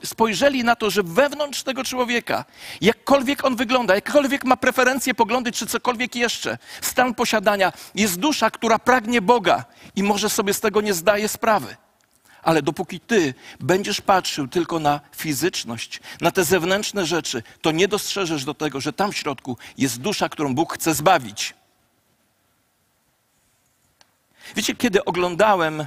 spojrzeli 0.03 0.63
na 0.63 0.75
to, 0.75 0.89
że 0.89 1.03
wewnątrz 1.03 1.63
tego 1.63 1.83
człowieka, 1.83 2.45
jakkolwiek 2.81 3.45
on 3.45 3.55
wygląda, 3.55 3.95
jakkolwiek 3.95 4.45
ma 4.45 4.57
preferencje, 4.57 5.13
poglądy 5.13 5.51
czy 5.51 5.65
cokolwiek 5.65 6.15
jeszcze, 6.15 6.57
stan 6.81 7.15
posiadania, 7.15 7.73
jest 7.95 8.19
dusza, 8.19 8.51
która 8.51 8.79
pragnie 8.79 9.21
Boga 9.21 9.65
i 9.95 10.03
może 10.03 10.29
sobie 10.29 10.53
z 10.53 10.59
tego 10.59 10.81
nie 10.81 10.93
zdaje 10.93 11.27
sprawy. 11.27 11.75
Ale 12.43 12.61
dopóki 12.61 12.99
ty 12.99 13.33
będziesz 13.59 14.01
patrzył 14.01 14.47
tylko 14.47 14.79
na 14.79 14.99
fizyczność, 15.15 15.99
na 16.21 16.31
te 16.31 16.43
zewnętrzne 16.43 17.05
rzeczy, 17.05 17.43
to 17.61 17.71
nie 17.71 17.87
dostrzeżesz 17.87 18.45
do 18.45 18.53
tego, 18.53 18.81
że 18.81 18.93
tam 18.93 19.11
w 19.11 19.17
środku 19.17 19.57
jest 19.77 20.01
dusza, 20.01 20.29
którą 20.29 20.55
Bóg 20.55 20.73
chce 20.73 20.93
zbawić. 20.93 21.53
Wiecie, 24.55 24.75
kiedy 24.75 25.05
oglądałem 25.05 25.85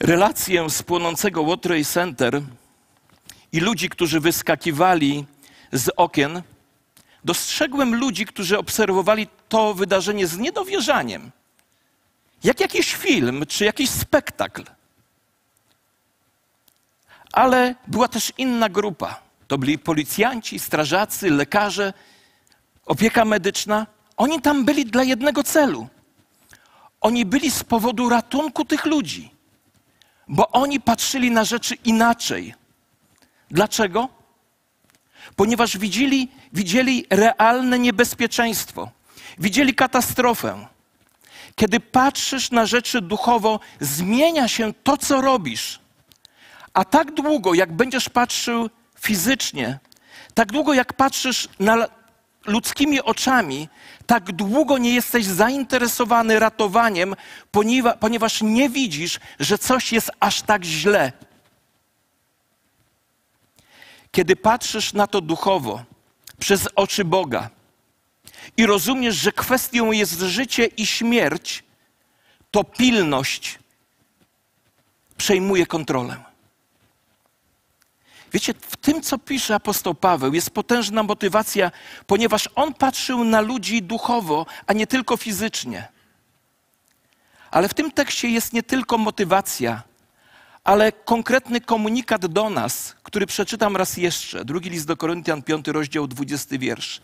relację 0.00 0.70
z 0.70 0.82
płonącego 0.82 1.44
World 1.44 1.62
Trade 1.62 1.84
Center 1.84 2.42
i 3.52 3.60
ludzi, 3.60 3.88
którzy 3.88 4.20
wyskakiwali 4.20 5.24
z 5.72 5.90
okien, 5.96 6.42
dostrzegłem 7.24 7.94
ludzi, 7.94 8.26
którzy 8.26 8.58
obserwowali 8.58 9.26
to 9.48 9.74
wydarzenie 9.74 10.26
z 10.26 10.38
niedowierzaniem. 10.38 11.30
Jak 12.44 12.60
jakiś 12.60 12.94
film 12.94 13.46
czy 13.48 13.64
jakiś 13.64 13.90
spektakl. 13.90 14.64
Ale 17.32 17.74
była 17.86 18.08
też 18.08 18.32
inna 18.38 18.68
grupa. 18.68 19.22
To 19.48 19.58
byli 19.58 19.78
policjanci, 19.78 20.58
strażacy, 20.58 21.30
lekarze, 21.30 21.92
opieka 22.86 23.24
medyczna. 23.24 23.86
Oni 24.16 24.42
tam 24.42 24.64
byli 24.64 24.86
dla 24.86 25.02
jednego 25.02 25.42
celu 25.42 25.88
oni 27.06 27.24
byli 27.24 27.50
z 27.50 27.64
powodu 27.64 28.08
ratunku 28.08 28.64
tych 28.64 28.86
ludzi, 28.86 29.30
bo 30.28 30.50
oni 30.50 30.80
patrzyli 30.80 31.30
na 31.30 31.44
rzeczy 31.44 31.74
inaczej. 31.74 32.54
Dlaczego? 33.50 34.08
Ponieważ 35.36 35.78
widzieli, 35.78 36.28
widzieli 36.52 37.06
realne 37.10 37.78
niebezpieczeństwo, 37.78 38.90
widzieli 39.38 39.74
katastrofę. 39.74 40.66
Kiedy 41.56 41.80
patrzysz 41.80 42.50
na 42.50 42.66
rzeczy 42.66 43.00
duchowo, 43.00 43.60
zmienia 43.80 44.48
się 44.48 44.74
to, 44.84 44.96
co 44.96 45.20
robisz. 45.20 45.80
A 46.74 46.84
tak 46.84 47.14
długo, 47.14 47.54
jak 47.54 47.72
będziesz 47.72 48.08
patrzył 48.08 48.70
fizycznie, 49.00 49.78
tak 50.34 50.52
długo, 50.52 50.74
jak 50.74 50.92
patrzysz 50.92 51.48
na 51.58 51.88
ludzkimi 52.46 53.00
oczami, 53.00 53.68
tak 54.06 54.32
długo 54.32 54.78
nie 54.78 54.94
jesteś 54.94 55.24
zainteresowany 55.24 56.38
ratowaniem, 56.38 57.14
ponieważ 58.00 58.42
nie 58.42 58.70
widzisz, 58.70 59.20
że 59.40 59.58
coś 59.58 59.92
jest 59.92 60.10
aż 60.20 60.42
tak 60.42 60.64
źle. 60.64 61.12
Kiedy 64.12 64.36
patrzysz 64.36 64.92
na 64.92 65.06
to 65.06 65.20
duchowo, 65.20 65.84
przez 66.38 66.68
oczy 66.74 67.04
Boga 67.04 67.50
i 68.56 68.66
rozumiesz, 68.66 69.14
że 69.14 69.32
kwestią 69.32 69.92
jest 69.92 70.20
życie 70.20 70.66
i 70.66 70.86
śmierć, 70.86 71.64
to 72.50 72.64
pilność 72.64 73.58
przejmuje 75.16 75.66
kontrolę. 75.66 76.25
Wiecie, 78.36 78.54
w 78.60 78.76
tym, 78.76 79.02
co 79.02 79.18
pisze 79.18 79.54
apostoł 79.54 79.94
Paweł, 79.94 80.34
jest 80.34 80.50
potężna 80.50 81.02
motywacja, 81.02 81.70
ponieważ 82.06 82.48
on 82.54 82.74
patrzył 82.74 83.24
na 83.24 83.40
ludzi 83.40 83.82
duchowo, 83.82 84.46
a 84.66 84.72
nie 84.72 84.86
tylko 84.86 85.16
fizycznie. 85.16 85.88
Ale 87.50 87.68
w 87.68 87.74
tym 87.74 87.92
tekście 87.92 88.28
jest 88.28 88.52
nie 88.52 88.62
tylko 88.62 88.98
motywacja, 88.98 89.82
ale 90.64 90.92
konkretny 90.92 91.60
komunikat 91.60 92.26
do 92.26 92.50
nas, 92.50 92.96
który 93.02 93.26
przeczytam 93.26 93.76
raz 93.76 93.96
jeszcze. 93.96 94.44
Drugi 94.44 94.70
list 94.70 94.86
do 94.86 94.96
Koryntian, 94.96 95.42
5 95.42 95.68
rozdział, 95.68 96.06
20 96.06 96.58
wiersz. 96.58 97.00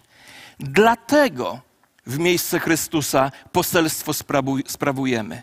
Dlatego 0.60 1.60
w 2.06 2.18
miejsce 2.18 2.60
Chrystusa 2.60 3.32
poselstwo 3.52 4.12
sprawujemy. 4.66 5.42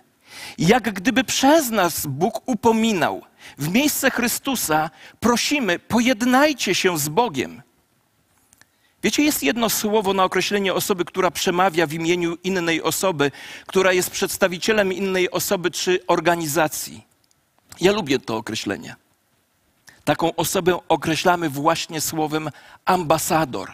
Jak 0.58 0.94
gdyby 0.94 1.24
przez 1.24 1.70
nas 1.70 2.06
Bóg 2.06 2.42
upominał. 2.46 3.22
W 3.58 3.70
miejsce 3.70 4.12
Chrystusa 4.12 4.90
prosimy, 5.20 5.80
pojednajcie 5.80 6.76
się 6.76 6.98
z 6.98 7.10
Bogiem. 7.10 7.62
Wiecie, 9.04 9.24
jest 9.24 9.44
jedno 9.44 9.70
słowo 9.70 10.14
na 10.14 10.24
określenie 10.24 10.74
osoby, 10.74 11.06
która 11.06 11.32
przemawia 11.32 11.88
w 11.88 11.94
imieniu 11.94 12.38
innej 12.44 12.84
osoby, 12.84 13.32
która 13.68 13.94
jest 13.94 14.12
przedstawicielem 14.12 14.94
innej 14.94 15.32
osoby 15.32 15.72
czy 15.72 16.00
organizacji. 16.08 17.06
Ja 17.82 17.92
lubię 17.92 18.20
to 18.20 18.38
określenie. 18.38 18.96
Taką 20.04 20.36
osobę 20.36 20.80
określamy 20.90 21.50
właśnie 21.50 22.02
słowem 22.02 22.50
ambasador. 22.86 23.72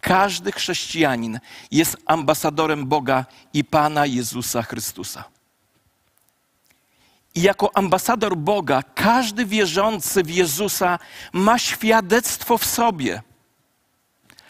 Każdy 0.00 0.52
chrześcijanin 0.52 1.40
jest 1.70 1.96
ambasadorem 2.06 2.86
Boga 2.86 3.24
i 3.52 3.64
Pana 3.64 4.06
Jezusa 4.06 4.62
Chrystusa. 4.62 5.24
I 7.36 7.42
jako 7.42 7.76
ambasador 7.76 8.36
Boga, 8.36 8.82
każdy 8.94 9.46
wierzący 9.46 10.22
w 10.22 10.30
Jezusa 10.30 10.98
ma 11.32 11.58
świadectwo 11.58 12.58
w 12.58 12.64
sobie. 12.64 13.22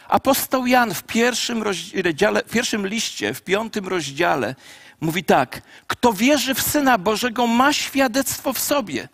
Apostoł 0.07 0.65
Jan 0.65 0.93
w 0.93 1.03
pierwszym, 1.03 1.63
rozdziale, 1.63 2.43
w 2.47 2.51
pierwszym 2.51 2.87
liście, 2.87 3.33
w 3.33 3.41
piątym 3.41 3.87
rozdziale 3.87 4.55
mówi 5.01 5.23
tak: 5.23 5.61
Kto 5.87 6.13
wierzy 6.13 6.53
w 6.53 6.61
Syna 6.61 6.97
Bożego, 6.97 7.47
ma 7.47 7.73
świadectwo 7.73 8.53
w 8.53 8.59
sobie. 8.59 9.07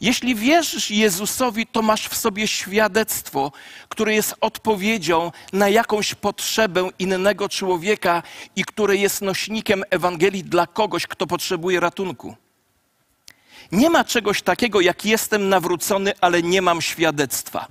Jeśli 0.00 0.34
wierzysz 0.34 0.90
Jezusowi, 0.90 1.66
to 1.66 1.82
masz 1.82 2.08
w 2.08 2.16
sobie 2.16 2.48
świadectwo, 2.48 3.52
które 3.88 4.14
jest 4.14 4.34
odpowiedzią 4.40 5.32
na 5.52 5.68
jakąś 5.68 6.14
potrzebę 6.14 6.90
innego 6.98 7.48
człowieka 7.48 8.22
i 8.56 8.64
które 8.64 8.96
jest 8.96 9.22
nośnikiem 9.22 9.82
Ewangelii 9.90 10.44
dla 10.44 10.66
kogoś, 10.66 11.06
kto 11.06 11.26
potrzebuje 11.26 11.80
ratunku. 11.80 12.36
Nie 13.72 13.90
ma 13.90 14.04
czegoś 14.04 14.42
takiego, 14.42 14.80
jak 14.80 15.04
jestem 15.04 15.48
nawrócony, 15.48 16.12
ale 16.20 16.42
nie 16.42 16.62
mam 16.62 16.82
świadectwa. 16.82 17.68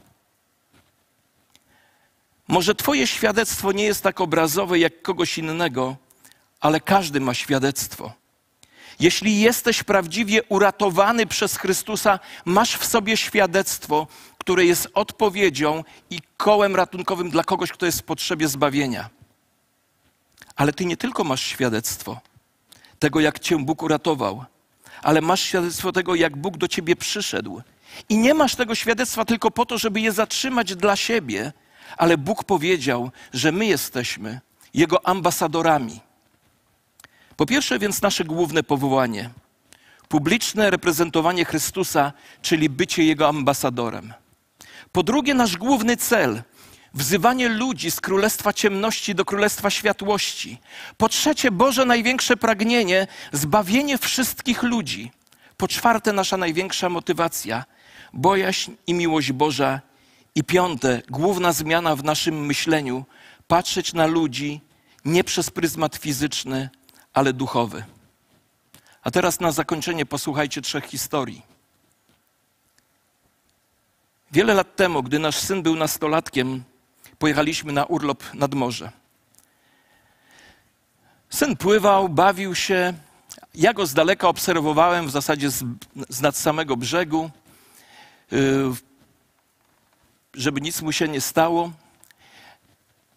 Może 2.48 2.76
Twoje 2.76 3.08
świadectwo 3.08 3.72
nie 3.72 3.84
jest 3.84 4.04
tak 4.04 4.22
obrazowe 4.22 4.80
jak 4.80 5.02
kogoś 5.02 5.38
innego, 5.38 5.96
ale 6.60 6.80
każdy 6.80 7.20
ma 7.20 7.34
świadectwo. 7.34 8.14
Jeśli 9.00 9.40
jesteś 9.40 9.84
prawdziwie 9.84 10.44
uratowany 10.44 11.26
przez 11.26 11.58
Chrystusa, 11.58 12.20
masz 12.46 12.78
w 12.78 12.86
sobie 12.86 13.18
świadectwo, 13.18 14.08
które 14.38 14.66
jest 14.66 14.88
odpowiedzią 14.94 15.84
i 16.10 16.20
kołem 16.38 16.76
ratunkowym 16.76 17.30
dla 17.30 17.44
kogoś, 17.44 17.72
kto 17.72 17.86
jest 17.86 18.00
w 18.00 18.04
potrzebie 18.04 18.48
zbawienia. 18.48 19.10
Ale 20.56 20.74
ty 20.74 20.86
nie 20.86 20.98
tylko 20.98 21.24
masz 21.24 21.42
świadectwo 21.42 22.20
tego, 23.00 23.20
jak 23.20 23.40
cię 23.40 23.58
Bóg 23.58 23.84
uratował, 23.84 24.46
ale 25.04 25.22
masz 25.22 25.42
świadectwo 25.42 25.92
tego, 25.92 26.16
jak 26.16 26.38
Bóg 26.38 26.58
do 26.58 26.68
ciebie 26.68 26.96
przyszedł. 26.96 27.62
I 28.10 28.18
nie 28.18 28.34
masz 28.34 28.56
tego 28.56 28.76
świadectwa 28.76 29.26
tylko 29.26 29.52
po 29.52 29.66
to, 29.66 29.78
żeby 29.78 30.02
je 30.02 30.12
zatrzymać 30.12 30.76
dla 30.76 30.96
siebie, 30.96 31.54
ale 31.98 32.18
Bóg 32.18 32.44
powiedział, 32.44 33.12
że 33.34 33.52
my 33.52 33.66
jesteśmy 33.66 34.40
Jego 34.74 35.08
ambasadorami. 35.08 36.00
Po 37.38 37.46
pierwsze 37.46 37.80
więc 37.80 38.02
nasze 38.02 38.24
główne 38.24 38.64
powołanie 38.64 39.30
publiczne 40.12 40.70
reprezentowanie 40.70 41.46
Chrystusa, 41.46 42.14
czyli 42.42 42.70
bycie 42.70 43.04
Jego 43.04 43.28
ambasadorem. 43.28 44.14
Po 44.92 45.04
drugie, 45.04 45.34
nasz 45.34 45.58
główny 45.58 45.98
cel 45.98 46.42
wzywanie 46.94 47.50
ludzi 47.50 47.92
z 47.92 48.02
królestwa 48.02 48.54
ciemności 48.54 49.16
do 49.16 49.26
królestwa 49.26 49.70
światłości. 49.70 50.58
Po 50.98 51.10
trzecie, 51.10 51.52
Boże 51.52 51.86
największe 51.86 52.38
pragnienie 52.38 53.08
zbawienie 53.32 53.98
wszystkich 53.98 54.64
ludzi. 54.64 55.12
Po 55.58 55.68
czwarte, 55.68 56.14
nasza 56.14 56.38
największa 56.38 56.90
motywacja 56.90 57.66
bojaźń 58.14 58.72
i 58.88 58.94
miłość 58.94 59.32
Boża. 59.32 59.82
I 60.36 60.44
piąte, 60.44 61.02
główna 61.10 61.54
zmiana 61.54 61.96
w 61.96 62.04
naszym 62.04 62.46
myśleniu 62.46 63.06
patrzeć 63.48 63.94
na 63.94 64.06
ludzi 64.06 64.62
nie 65.06 65.24
przez 65.24 65.50
pryzmat 65.50 65.96
fizyczny, 65.96 66.70
ale 67.14 67.34
duchowy. 67.34 67.84
A 69.04 69.12
teraz 69.12 69.40
na 69.40 69.52
zakończenie 69.52 70.06
posłuchajcie 70.06 70.62
trzech 70.62 70.86
historii. 70.86 71.42
Wiele 74.32 74.54
lat 74.54 74.76
temu, 74.76 75.04
gdy 75.04 75.20
nasz 75.20 75.38
syn 75.38 75.62
był 75.64 75.76
nastolatkiem, 75.76 76.64
pojechaliśmy 77.22 77.74
na 77.74 77.86
urlop 77.86 78.24
nad 78.34 78.54
morze. 78.54 78.92
Syn 81.30 81.58
pływał, 81.58 82.10
bawił 82.10 82.56
się. 82.56 82.94
Ja 83.56 83.74
go 83.74 83.86
z 83.86 83.94
daleka 83.94 84.28
obserwowałem, 84.28 85.08
w 85.08 85.12
zasadzie 85.12 85.50
z, 85.50 85.64
z 86.10 86.22
nad 86.22 86.38
samego 86.38 86.78
brzegu, 86.78 87.30
yy, 88.32 88.40
żeby 90.34 90.62
nic 90.62 90.82
mu 90.82 90.92
się 90.92 91.08
nie 91.08 91.22
stało 91.22 91.72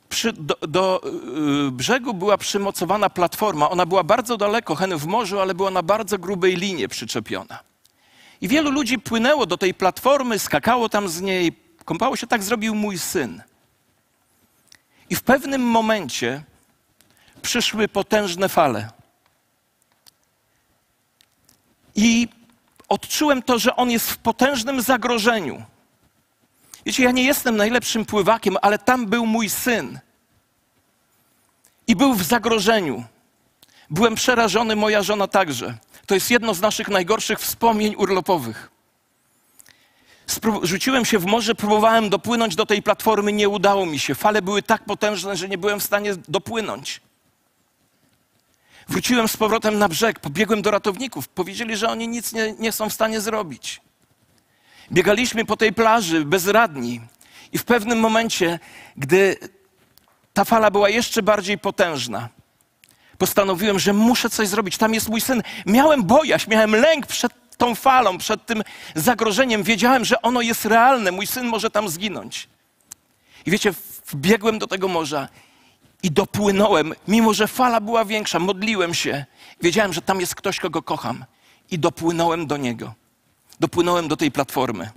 przy, 0.09 0.33
do, 0.33 0.55
do 0.69 1.01
y, 1.69 1.71
brzegu 1.71 2.15
była 2.15 2.39
przymocowana 2.39 3.11
platforma. 3.11 3.71
Ona 3.71 3.87
była 3.87 4.05
bardzo 4.05 4.37
daleko, 4.37 4.75
hen 4.75 4.97
w 4.97 5.07
morzu, 5.07 5.41
ale 5.41 5.55
była 5.55 5.71
na 5.71 5.83
bardzo 5.83 6.19
grubej 6.19 6.57
linie 6.57 6.89
przyczepiona. 6.89 7.59
I 8.41 8.49
wielu 8.49 8.71
ludzi 8.71 8.99
płynęło 8.99 9.47
do 9.47 9.57
tej 9.57 9.75
platformy, 9.75 10.39
skakało 10.39 10.89
tam 10.89 11.09
z 11.09 11.21
niej, 11.21 11.53
kąpało 11.85 12.17
się. 12.17 12.27
Tak 12.27 12.43
zrobił 12.43 12.75
mój 12.75 12.99
syn. 12.99 13.43
I 15.11 15.17
w 15.17 15.23
pewnym 15.23 15.63
momencie 15.63 16.43
przyszły 17.43 17.89
potężne 17.89 18.49
fale. 18.49 18.91
I 21.95 22.29
odczułem 22.89 23.43
to, 23.43 23.59
że 23.59 23.77
on 23.77 23.91
jest 23.91 24.11
w 24.11 24.19
potężnym 24.19 24.83
zagrożeniu. 24.83 25.63
Wiecie, 26.87 27.03
ja 27.03 27.11
nie 27.11 27.25
jestem 27.25 27.57
najlepszym 27.57 28.05
pływakiem, 28.05 28.57
ale 28.63 28.79
tam 28.79 29.07
był 29.07 29.27
mój 29.27 29.51
syn. 29.51 29.99
I 31.87 31.97
był 31.97 32.15
w 32.15 32.23
zagrożeniu. 32.23 33.05
Byłem 33.91 34.15
przerażony, 34.15 34.77
moja 34.77 35.03
żona 35.03 35.27
także. 35.27 35.79
To 36.07 36.15
jest 36.15 36.31
jedno 36.31 36.55
z 36.55 36.61
naszych 36.61 36.89
najgorszych 36.89 37.39
wspomnień 37.39 37.95
urlopowych. 37.97 38.74
Rzuciłem 40.63 41.05
się 41.05 41.19
w 41.19 41.27
morze, 41.27 41.55
próbowałem 41.55 42.11
dopłynąć 42.11 42.57
do 42.57 42.67
tej 42.67 42.83
platformy, 42.83 43.33
nie 43.33 43.49
udało 43.49 43.87
mi 43.87 43.99
się. 43.99 44.15
Fale 44.15 44.43
były 44.43 44.63
tak 44.63 44.85
potężne, 44.85 45.37
że 45.37 45.49
nie 45.49 45.59
byłem 45.59 45.81
w 45.81 45.83
stanie 45.83 46.15
dopłynąć. 46.29 47.01
Wróciłem 48.89 49.29
z 49.29 49.37
powrotem 49.37 49.79
na 49.79 49.89
brzeg, 49.89 50.21
pobiegłem 50.21 50.63
do 50.63 50.71
ratowników. 50.71 51.29
Powiedzieli, 51.29 51.77
że 51.77 51.89
oni 51.89 52.09
nic 52.09 52.33
nie, 52.33 52.55
nie 52.59 52.73
są 52.73 52.89
w 52.89 52.93
stanie 52.93 53.21
zrobić. 53.21 53.81
Biegaliśmy 54.93 55.45
po 55.45 55.57
tej 55.57 55.73
plaży 55.73 56.25
bezradni 56.25 57.01
i 57.53 57.59
w 57.59 57.65
pewnym 57.65 58.01
momencie, 58.01 58.59
gdy 58.97 59.37
ta 60.33 60.45
fala 60.45 60.71
była 60.71 60.89
jeszcze 60.89 61.23
bardziej 61.23 61.59
potężna, 61.59 62.29
postanowiłem, 63.19 63.79
że 63.79 63.93
muszę 63.93 64.31
coś 64.31 64.49
zrobić. 64.49 64.79
Tam 64.79 64.95
jest 64.95 65.09
mój 65.09 65.21
syn. 65.21 65.43
Miałem 65.67 66.05
bojaźń, 66.05 66.51
miałem 66.51 66.75
lęk 66.75 67.07
przed 67.07 67.33
tą 67.57 67.75
falą, 67.75 68.19
przed 68.19 68.47
tym 68.47 68.63
zagrożeniem. 68.95 69.63
Wiedziałem, 69.63 70.05
że 70.05 70.23
ono 70.23 70.41
jest 70.41 70.65
realne. 70.65 71.13
Mój 71.13 71.27
syn 71.27 71.47
może 71.47 71.71
tam 71.71 71.89
zginąć. 71.89 72.49
I 73.47 73.51
wiecie, 73.51 73.75
wbiegłem 74.09 74.59
do 74.59 74.67
tego 74.67 74.89
morza 74.89 75.29
i 76.03 76.11
dopłynąłem, 76.11 76.95
mimo 77.09 77.35
że 77.35 77.49
fala 77.49 77.81
była 77.81 78.05
większa, 78.05 78.39
modliłem 78.39 78.95
się. 78.95 79.25
Wiedziałem, 79.63 79.93
że 79.93 80.03
tam 80.03 80.21
jest 80.21 80.35
ktoś, 80.35 80.61
kogo 80.61 80.83
kocham. 80.83 81.25
I 81.71 81.79
dopłynąłem 81.79 82.47
do 82.47 82.57
niego 82.57 82.95
dopłynąłem 83.61 84.09
do 84.09 84.17
tej 84.17 84.31
platformy. 84.31 84.91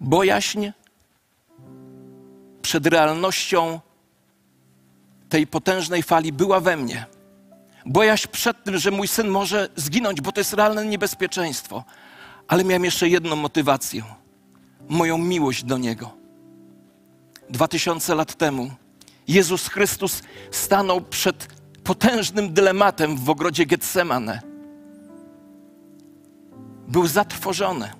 Bojaźń 0.00 0.70
przed 2.62 2.86
realnością 2.86 3.80
tej 5.28 5.46
potężnej 5.46 6.02
fali 6.02 6.32
była 6.32 6.60
we 6.60 6.76
mnie. 6.76 7.06
Bojaźń 7.86 8.28
przed 8.32 8.64
tym, 8.64 8.78
że 8.78 8.90
mój 8.90 9.08
syn 9.08 9.28
może 9.28 9.68
zginąć, 9.76 10.20
bo 10.20 10.32
to 10.32 10.40
jest 10.40 10.52
realne 10.52 10.86
niebezpieczeństwo. 10.86 11.84
Ale 12.48 12.64
miałem 12.64 12.84
jeszcze 12.84 13.08
jedną 13.08 13.36
motywację 13.36 14.02
moją 14.88 15.18
miłość 15.18 15.64
do 15.64 15.78
niego. 15.78 16.10
Dwa 17.50 17.68
tysiące 17.68 18.14
lat 18.14 18.34
temu 18.34 18.70
Jezus 19.28 19.68
Chrystus 19.68 20.22
stanął 20.50 21.00
przed 21.00 21.48
potężnym 21.84 22.54
dylematem 22.54 23.16
w 23.16 23.30
ogrodzie 23.30 23.66
Getsemane 23.66 24.42
był 26.88 27.06
zatrwożony. 27.06 27.90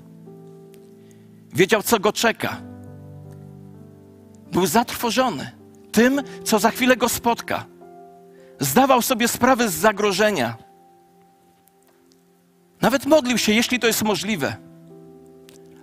Wiedział, 1.55 1.83
co 1.83 1.99
go 1.99 2.12
czeka. 2.12 2.57
Był 4.53 4.66
zatrwożony 4.66 5.51
tym, 5.92 6.22
co 6.44 6.59
za 6.59 6.70
chwilę 6.70 6.96
go 6.96 7.09
spotka. 7.09 7.76
Zdawał 8.61 9.03
sobie 9.03 9.29
sprawę 9.29 9.69
z 9.69 9.75
zagrożenia. 9.75 10.57
Nawet 12.81 13.07
modlił 13.07 13.38
się, 13.38 13.53
jeśli 13.53 13.81
to 13.81 13.87
jest 13.87 14.03
możliwe, 14.03 14.57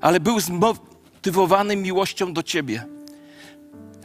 ale 0.01 0.19
był 0.19 0.39
zmotywowany 0.39 1.75
miłością 1.75 2.33
do 2.33 2.43
ciebie. 2.43 2.86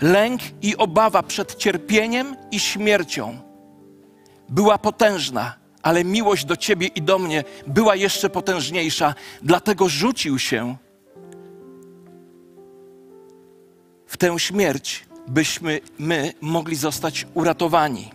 lęk 0.00 0.40
i 0.62 0.76
obawa 0.76 1.22
przed 1.22 1.56
cierpieniem 1.56 2.36
i 2.50 2.60
śmiercią 2.60 3.38
była 4.48 4.78
potężna, 4.78 5.54
ale 5.82 6.04
miłość 6.04 6.44
do 6.44 6.56
Ciebie 6.56 6.86
i 6.86 7.02
do 7.02 7.18
mnie 7.18 7.44
była 7.66 7.96
jeszcze 7.96 8.30
potężniejsza, 8.30 9.14
dlatego 9.42 9.88
rzucił 9.88 10.38
się 10.38 10.76
w 14.06 14.16
tę 14.16 14.38
śmierć, 14.38 15.06
byśmy 15.28 15.80
my 15.98 16.32
mogli 16.40 16.76
zostać 16.76 17.26
uratowani. 17.34 18.10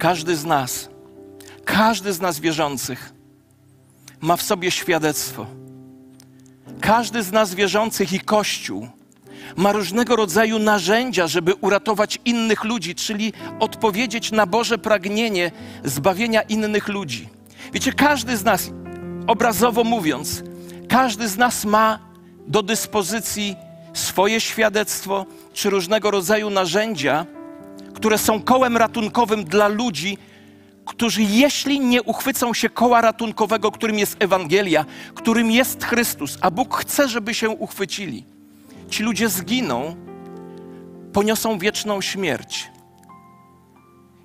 Każdy 0.00 0.36
z 0.36 0.44
nas, 0.44 0.88
każdy 1.64 2.12
z 2.12 2.20
nas 2.20 2.40
wierzących 2.40 3.12
ma 4.20 4.36
w 4.36 4.42
sobie 4.42 4.70
świadectwo. 4.70 5.46
Każdy 6.80 7.22
z 7.22 7.32
nas 7.32 7.54
wierzących 7.54 8.12
i 8.12 8.20
Kościół 8.20 8.88
ma 9.56 9.72
różnego 9.72 10.16
rodzaju 10.16 10.58
narzędzia, 10.58 11.26
żeby 11.26 11.54
uratować 11.54 12.18
innych 12.24 12.64
ludzi, 12.64 12.94
czyli 12.94 13.32
odpowiedzieć 13.58 14.32
na 14.32 14.46
Boże 14.46 14.78
pragnienie 14.78 15.50
zbawienia 15.84 16.42
innych 16.42 16.88
ludzi. 16.88 17.28
Wiecie, 17.72 17.92
każdy 17.92 18.36
z 18.36 18.44
nas, 18.44 18.70
obrazowo 19.26 19.84
mówiąc, 19.84 20.42
każdy 20.88 21.28
z 21.28 21.36
nas 21.36 21.64
ma 21.64 21.98
do 22.46 22.62
dyspozycji 22.62 23.56
swoje 23.92 24.40
świadectwo 24.40 25.26
czy 25.52 25.70
różnego 25.70 26.10
rodzaju 26.10 26.50
narzędzia, 26.50 27.26
które 28.00 28.18
są 28.18 28.42
kołem 28.42 28.76
ratunkowym 28.76 29.44
dla 29.44 29.68
ludzi, 29.68 30.18
którzy 30.86 31.22
jeśli 31.22 31.80
nie 31.80 32.02
uchwycą 32.02 32.54
się 32.54 32.68
koła 32.68 33.00
ratunkowego, 33.00 33.70
którym 33.70 33.98
jest 33.98 34.16
Ewangelia, 34.18 34.84
którym 35.14 35.50
jest 35.50 35.84
Chrystus, 35.84 36.38
a 36.40 36.50
Bóg 36.50 36.76
chce, 36.76 37.08
żeby 37.08 37.34
się 37.34 37.50
uchwycili, 37.50 38.24
ci 38.90 39.02
ludzie 39.02 39.28
zginą, 39.28 39.96
poniosą 41.12 41.58
wieczną 41.58 42.00
śmierć. 42.00 42.70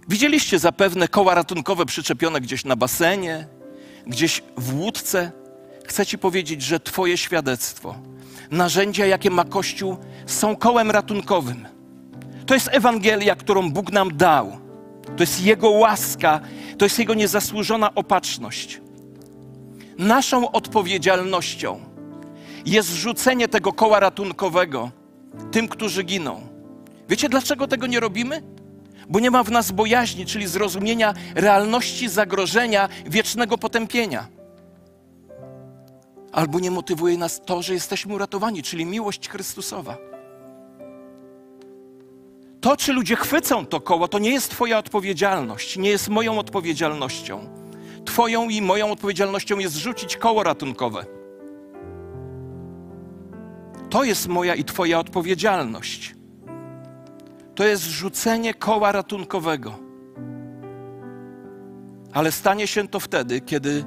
Widzieliście 0.08 0.60
zapewne 0.60 1.08
koła 1.08 1.36
ratunkowe 1.36 1.86
przyczepione 1.86 2.42
gdzieś 2.42 2.66
na 2.66 2.76
basenie, 2.76 3.48
gdzieś 4.08 4.44
w 4.58 4.80
łódce. 4.80 5.32
Chcę 5.86 6.06
Ci 6.06 6.18
powiedzieć, 6.18 6.62
że 6.62 6.80
Twoje 6.80 7.18
świadectwo, 7.18 7.96
narzędzia, 8.52 9.06
jakie 9.06 9.30
ma 9.30 9.46
Kościół, 9.46 9.98
są 10.26 10.56
kołem 10.56 10.92
ratunkowym. 10.92 11.75
To 12.46 12.54
jest 12.54 12.70
Ewangelia, 12.72 13.36
którą 13.36 13.72
Bóg 13.72 13.92
nam 13.92 14.18
dał. 14.18 14.58
To 15.18 15.24
jest 15.24 15.42
Jego 15.42 15.70
łaska, 15.70 16.40
to 16.78 16.86
jest 16.86 17.00
Jego 17.00 17.14
niezasłużona 17.14 17.96
opatrzność. 17.96 18.82
Naszą 19.98 20.52
odpowiedzialnością 20.52 21.80
jest 22.66 22.90
rzucenie 22.90 23.48
tego 23.48 23.74
koła 23.74 24.00
ratunkowego 24.00 24.92
tym, 25.52 25.68
którzy 25.68 26.04
giną. 26.04 26.42
Wiecie, 27.10 27.30
dlaczego 27.30 27.68
tego 27.68 27.88
nie 27.88 28.00
robimy? 28.00 28.42
Bo 29.10 29.20
nie 29.20 29.32
ma 29.32 29.44
w 29.44 29.52
nas 29.52 29.72
bojaźni, 29.72 30.26
czyli 30.26 30.48
zrozumienia 30.48 31.14
realności 31.36 32.10
zagrożenia 32.10 32.90
wiecznego 33.06 33.58
potępienia. 33.58 34.28
Albo 36.32 36.60
nie 36.60 36.72
motywuje 36.72 37.18
nas 37.18 37.42
to, 37.46 37.62
że 37.62 37.74
jesteśmy 37.74 38.14
uratowani, 38.14 38.64
czyli 38.64 38.86
miłość 38.86 39.30
Chrystusowa. 39.30 39.98
To, 42.66 42.78
czy 42.78 42.94
ludzie 42.94 43.16
chwycą 43.16 43.66
to 43.66 43.82
koło, 43.82 44.08
to 44.08 44.20
nie 44.20 44.30
jest 44.30 44.52
Twoja 44.52 44.78
odpowiedzialność, 44.78 45.78
nie 45.78 45.90
jest 45.90 46.10
moją 46.10 46.40
odpowiedzialnością. 46.40 47.50
Twoją 48.06 48.50
i 48.50 48.62
moją 48.62 48.92
odpowiedzialnością 48.92 49.60
jest 49.60 49.76
rzucić 49.76 50.18
koło 50.18 50.44
ratunkowe. 50.44 51.06
To 53.90 54.04
jest 54.04 54.28
moja 54.28 54.56
i 54.56 54.64
Twoja 54.64 55.00
odpowiedzialność. 55.00 56.16
To 57.56 57.64
jest 57.64 57.84
rzucenie 57.84 58.54
koła 58.54 58.92
ratunkowego. 58.92 59.80
Ale 62.14 62.32
stanie 62.32 62.68
się 62.68 62.88
to 62.88 63.00
wtedy, 63.00 63.42
kiedy 63.42 63.84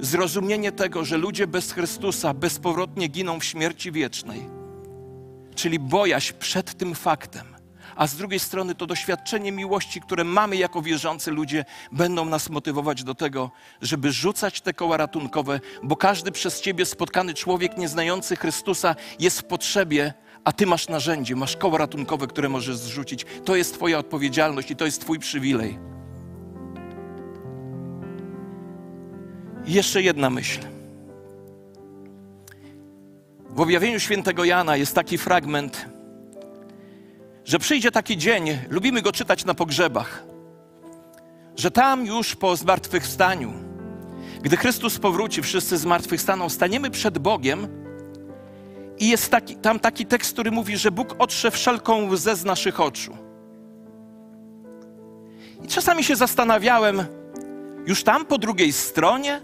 zrozumienie 0.00 0.72
tego, 0.72 1.04
że 1.04 1.18
ludzie 1.18 1.46
bez 1.46 1.72
Chrystusa 1.72 2.34
bezpowrotnie 2.34 3.08
giną 3.08 3.40
w 3.40 3.44
śmierci 3.44 3.92
wiecznej, 3.92 4.48
czyli 5.54 5.78
bojaźń 5.78 6.34
przed 6.38 6.74
tym 6.74 6.94
faktem, 6.94 7.53
a 7.96 8.06
z 8.06 8.16
drugiej 8.16 8.40
strony 8.40 8.74
to 8.74 8.86
doświadczenie 8.86 9.52
miłości, 9.52 10.00
które 10.00 10.24
mamy 10.24 10.56
jako 10.56 10.82
wierzący 10.82 11.30
ludzie, 11.30 11.64
będą 11.92 12.24
nas 12.24 12.50
motywować 12.50 13.04
do 13.04 13.14
tego, 13.14 13.50
żeby 13.82 14.12
rzucać 14.12 14.60
te 14.60 14.74
koła 14.74 14.96
ratunkowe, 14.96 15.60
bo 15.82 15.96
każdy 15.96 16.32
przez 16.32 16.60
Ciebie 16.60 16.86
spotkany 16.86 17.34
człowiek 17.34 17.78
nieznający 17.78 18.36
Chrystusa 18.36 18.96
jest 19.18 19.40
w 19.40 19.44
potrzebie, 19.44 20.14
a 20.44 20.52
Ty 20.52 20.66
masz 20.66 20.88
narzędzie, 20.88 21.36
masz 21.36 21.56
koło 21.56 21.78
ratunkowe, 21.78 22.26
które 22.26 22.48
możesz 22.48 22.76
zrzucić. 22.76 23.26
To 23.44 23.56
jest 23.56 23.74
Twoja 23.74 23.98
odpowiedzialność 23.98 24.70
i 24.70 24.76
to 24.76 24.84
jest 24.84 25.00
Twój 25.00 25.18
przywilej. 25.18 25.78
Jeszcze 29.66 30.02
jedna 30.02 30.30
myśl. 30.30 30.60
W 33.50 33.60
objawieniu 33.60 34.00
świętego 34.00 34.44
Jana 34.44 34.76
jest 34.76 34.94
taki 34.94 35.18
fragment, 35.18 35.93
że 37.44 37.58
przyjdzie 37.58 37.90
taki 37.90 38.16
dzień, 38.16 38.58
lubimy 38.70 39.02
go 39.02 39.12
czytać 39.12 39.44
na 39.44 39.54
pogrzebach, 39.54 40.24
że 41.56 41.70
tam 41.70 42.06
już 42.06 42.36
po 42.36 42.56
zmartwychwstaniu, 42.56 43.52
gdy 44.42 44.56
Chrystus 44.56 44.98
powróci, 44.98 45.42
wszyscy 45.42 45.78
zmartwychwstaną, 45.78 46.48
staniemy 46.48 46.90
przed 46.90 47.18
Bogiem 47.18 47.68
i 48.98 49.08
jest 49.08 49.30
taki, 49.30 49.56
tam 49.56 49.80
taki 49.80 50.06
tekst, 50.06 50.32
który 50.32 50.50
mówi, 50.50 50.76
że 50.76 50.90
Bóg 50.90 51.14
otrze 51.18 51.50
wszelką 51.50 52.08
łzę 52.08 52.36
z 52.36 52.44
naszych 52.44 52.80
oczu. 52.80 53.16
I 55.62 55.68
czasami 55.68 56.04
się 56.04 56.16
zastanawiałem, 56.16 57.04
już 57.86 58.04
tam 58.04 58.26
po 58.26 58.38
drugiej 58.38 58.72
stronie, 58.72 59.40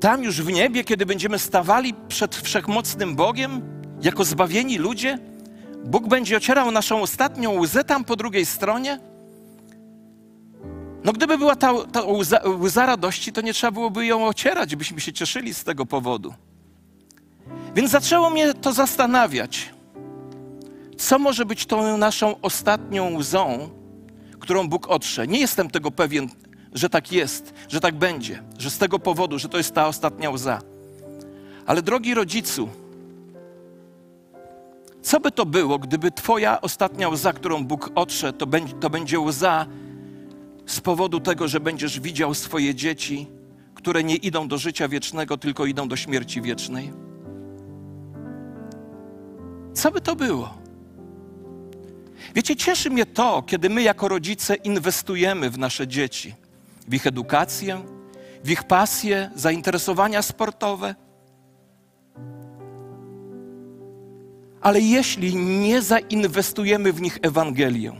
tam 0.00 0.24
już 0.24 0.42
w 0.42 0.52
niebie, 0.52 0.84
kiedy 0.84 1.06
będziemy 1.06 1.38
stawali 1.38 1.94
przed 2.08 2.36
wszechmocnym 2.36 3.16
Bogiem, 3.16 3.75
jako 4.02 4.24
zbawieni 4.24 4.78
ludzie, 4.78 5.18
Bóg 5.84 6.08
będzie 6.08 6.36
ocierał 6.36 6.70
naszą 6.70 7.02
ostatnią 7.02 7.60
łzę 7.60 7.84
tam 7.84 8.04
po 8.04 8.16
drugiej 8.16 8.46
stronie? 8.46 9.00
No 11.04 11.12
gdyby 11.12 11.38
była 11.38 11.56
ta, 11.56 11.84
ta 11.92 12.02
łza, 12.02 12.40
łza 12.60 12.86
radości, 12.86 13.32
to 13.32 13.40
nie 13.40 13.52
trzeba 13.52 13.70
byłoby 13.70 14.06
ją 14.06 14.26
ocierać, 14.26 14.76
byśmy 14.76 15.00
się 15.00 15.12
cieszyli 15.12 15.54
z 15.54 15.64
tego 15.64 15.86
powodu. 15.86 16.34
Więc 17.74 17.90
zaczęło 17.90 18.30
mnie 18.30 18.54
to 18.54 18.72
zastanawiać. 18.72 19.74
Co 20.98 21.18
może 21.18 21.44
być 21.44 21.66
tą 21.66 21.96
naszą 21.96 22.40
ostatnią 22.40 23.14
łzą, 23.14 23.70
którą 24.40 24.68
Bóg 24.68 24.88
otrze? 24.88 25.26
Nie 25.26 25.40
jestem 25.40 25.70
tego 25.70 25.90
pewien, 25.90 26.28
że 26.72 26.88
tak 26.88 27.12
jest, 27.12 27.54
że 27.68 27.80
tak 27.80 27.94
będzie, 27.94 28.42
że 28.58 28.70
z 28.70 28.78
tego 28.78 28.98
powodu, 28.98 29.38
że 29.38 29.48
to 29.48 29.58
jest 29.58 29.74
ta 29.74 29.86
ostatnia 29.86 30.30
łza. 30.30 30.60
Ale 31.66 31.82
drogi 31.82 32.14
rodzicu, 32.14 32.68
co 35.06 35.20
by 35.20 35.30
to 35.30 35.46
było, 35.46 35.78
gdyby 35.78 36.10
Twoja 36.10 36.60
ostatnia 36.60 37.08
łza, 37.08 37.32
którą 37.32 37.64
Bóg 37.64 37.90
otrze, 37.94 38.32
to 38.32 38.46
będzie, 38.46 38.74
to 38.74 38.90
będzie 38.90 39.20
łza 39.20 39.66
z 40.66 40.80
powodu 40.80 41.20
tego, 41.20 41.48
że 41.48 41.60
będziesz 41.60 42.00
widział 42.00 42.34
swoje 42.34 42.74
dzieci, 42.74 43.26
które 43.74 44.04
nie 44.04 44.16
idą 44.16 44.48
do 44.48 44.58
życia 44.58 44.88
wiecznego, 44.88 45.38
tylko 45.38 45.66
idą 45.66 45.88
do 45.88 45.96
śmierci 45.96 46.42
wiecznej? 46.42 46.92
Co 49.74 49.90
by 49.90 50.00
to 50.00 50.16
było? 50.16 50.54
Wiecie, 52.34 52.56
cieszy 52.56 52.90
mnie 52.90 53.06
to, 53.06 53.42
kiedy 53.42 53.70
my 53.70 53.82
jako 53.82 54.08
rodzice 54.08 54.54
inwestujemy 54.54 55.50
w 55.50 55.58
nasze 55.58 55.88
dzieci, 55.88 56.34
w 56.88 56.94
ich 56.94 57.06
edukację, 57.06 57.80
w 58.44 58.50
ich 58.50 58.64
pasje, 58.64 59.30
zainteresowania 59.34 60.22
sportowe 60.22 60.94
Ale 64.66 64.80
jeśli 64.80 65.36
nie 65.36 65.82
zainwestujemy 65.82 66.92
w 66.92 67.00
nich 67.00 67.18
Ewangelię, 67.22 67.92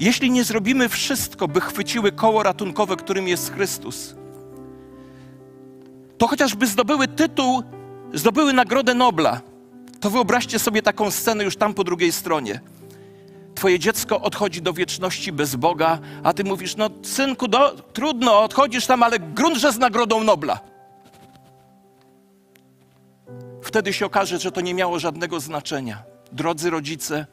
jeśli 0.00 0.30
nie 0.30 0.44
zrobimy 0.44 0.88
wszystko, 0.88 1.48
by 1.48 1.60
chwyciły 1.60 2.12
koło 2.12 2.42
ratunkowe, 2.42 2.96
którym 2.96 3.28
jest 3.28 3.54
Chrystus, 3.54 4.14
to 6.18 6.26
chociażby 6.26 6.66
zdobyły 6.66 7.08
tytuł, 7.08 7.62
zdobyły 8.14 8.52
Nagrodę 8.52 8.94
Nobla, 8.94 9.40
to 10.00 10.10
wyobraźcie 10.10 10.58
sobie 10.58 10.82
taką 10.82 11.10
scenę 11.10 11.44
już 11.44 11.56
tam 11.56 11.74
po 11.74 11.84
drugiej 11.84 12.12
stronie. 12.12 12.60
Twoje 13.54 13.78
dziecko 13.78 14.20
odchodzi 14.20 14.62
do 14.62 14.72
wieczności 14.72 15.32
bez 15.32 15.56
Boga, 15.56 15.98
a 16.22 16.32
ty 16.32 16.44
mówisz: 16.44 16.76
No, 16.76 16.90
synku, 17.02 17.48
do, 17.48 17.70
trudno, 17.92 18.40
odchodzisz 18.40 18.86
tam, 18.86 19.02
ale 19.02 19.18
grunt, 19.18 19.58
z 19.58 19.78
Nagrodą 19.78 20.24
Nobla 20.24 20.69
wtedy 23.62 23.92
się 23.92 24.06
okaże, 24.06 24.38
że 24.38 24.52
to 24.52 24.60
nie 24.60 24.74
miało 24.74 24.98
żadnego 24.98 25.40
znaczenia. 25.40 26.02
Drodzy 26.32 26.70
rodzice, 26.70 27.26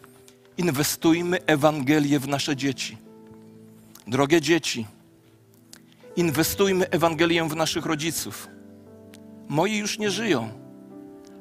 inwestujmy 0.57 1.45
Ewangelię 1.45 2.19
w 2.19 2.27
nasze 2.27 2.55
dzieci. 2.55 2.97
Drogie 4.07 4.41
dzieci, 4.41 4.87
inwestujmy 6.15 6.89
Ewangelię 6.89 7.43
w 7.49 7.55
naszych 7.55 7.85
rodziców. 7.85 8.47
Moi 9.49 9.77
już 9.77 9.99
nie 9.99 10.11
żyją, 10.11 10.49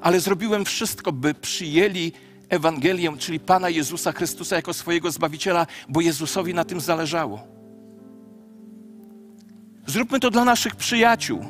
ale 0.00 0.20
zrobiłem 0.20 0.64
wszystko, 0.64 1.12
by 1.12 1.34
przyjęli 1.34 2.12
Ewangelię, 2.48 3.16
czyli 3.18 3.40
Pana 3.40 3.68
Jezusa 3.68 4.12
Chrystusa 4.12 4.56
jako 4.56 4.74
swojego 4.74 5.10
Zbawiciela, 5.10 5.66
bo 5.88 6.00
Jezusowi 6.00 6.54
na 6.54 6.64
tym 6.64 6.80
zależało. 6.80 7.56
Zróbmy 9.86 10.20
to 10.20 10.30
dla 10.30 10.44
naszych 10.44 10.76
przyjaciół. 10.76 11.44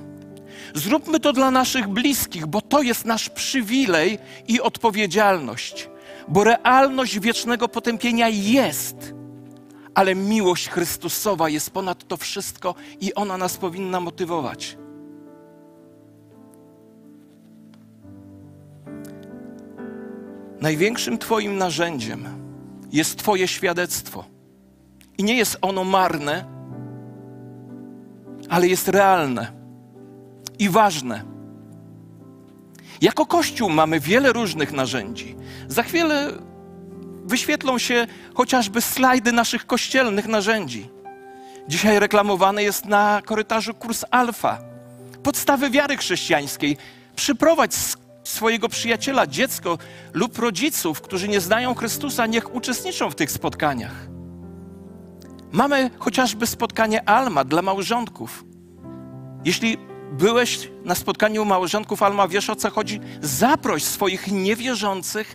Zróbmy 0.75 1.21
to 1.21 1.33
dla 1.33 1.51
naszych 1.51 1.89
bliskich, 1.89 2.47
bo 2.47 2.61
to 2.61 2.83
jest 2.83 3.05
nasz 3.05 3.29
przywilej 3.29 4.19
i 4.49 4.61
odpowiedzialność. 4.61 5.91
Bo 6.29 6.45
realność 6.45 7.21
wiecznego 7.21 7.69
potępienia 7.69 8.29
jest, 8.29 9.15
ale 9.95 10.15
miłość 10.15 10.69
Chrystusowa 10.69 11.49
jest 11.49 11.71
ponad 11.71 12.09
to 12.09 12.17
wszystko 12.17 12.75
i 13.01 13.15
ona 13.15 13.37
nas 13.37 13.57
powinna 13.57 14.01
motywować. 14.01 14.77
Największym 20.61 21.19
Twoim 21.19 21.57
narzędziem 21.57 22.25
jest 22.93 23.19
Twoje 23.19 23.49
świadectwo. 23.49 24.25
I 25.19 25.25
nie 25.25 25.37
jest 25.37 25.59
ono 25.63 25.85
marne, 25.85 26.45
ale 28.49 28.69
jest 28.69 28.89
realne 28.89 29.56
i 30.59 30.69
ważne. 30.69 31.23
Jako 33.01 33.27
Kościół 33.27 33.71
mamy 33.71 34.01
wiele 34.01 34.33
różnych 34.33 34.73
narzędzi. 34.73 35.37
Za 35.69 35.83
chwilę 35.83 36.33
wyświetlą 37.25 37.79
się 37.79 38.07
chociażby 38.35 38.81
slajdy 38.81 39.33
naszych 39.33 39.67
kościelnych 39.67 40.27
narzędzi. 40.27 40.91
Dzisiaj 41.69 41.99
reklamowany 41.99 42.63
jest 42.63 42.85
na 42.85 43.23
korytarzu 43.25 43.75
kurs 43.75 44.05
Alfa. 44.11 44.59
Podstawy 45.23 45.71
wiary 45.71 45.97
chrześcijańskiej. 45.97 46.77
Przyprowadź 47.17 47.75
swojego 48.25 48.69
przyjaciela, 48.69 49.27
dziecko 49.27 49.79
lub 50.13 50.39
rodziców, 50.39 51.01
którzy 51.01 51.29
nie 51.29 51.41
znają 51.41 51.75
Chrystusa, 51.75 52.27
niech 52.27 52.55
uczestniczą 52.55 53.11
w 53.11 53.15
tych 53.15 53.31
spotkaniach. 53.31 54.09
Mamy 55.53 55.91
chociażby 55.99 56.47
spotkanie 56.47 57.09
Alma 57.09 57.45
dla 57.45 57.63
małżonków. 57.63 58.45
Jeśli 59.45 59.79
byłeś 60.13 60.71
na 60.85 60.95
spotkaniu 60.95 61.45
małżonków 61.45 62.03
Alma, 62.03 62.29
wiesz 62.29 62.51
o 62.51 62.57
co 62.57 62.71
chodzi? 62.71 63.01
Zaproś 63.21 63.85
swoich 63.85 64.33
niewierzących 64.33 65.35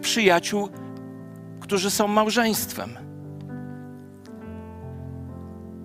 przyjaciół, 0.00 0.68
którzy 1.60 1.90
są 1.90 2.08
małżeństwem. 2.08 3.08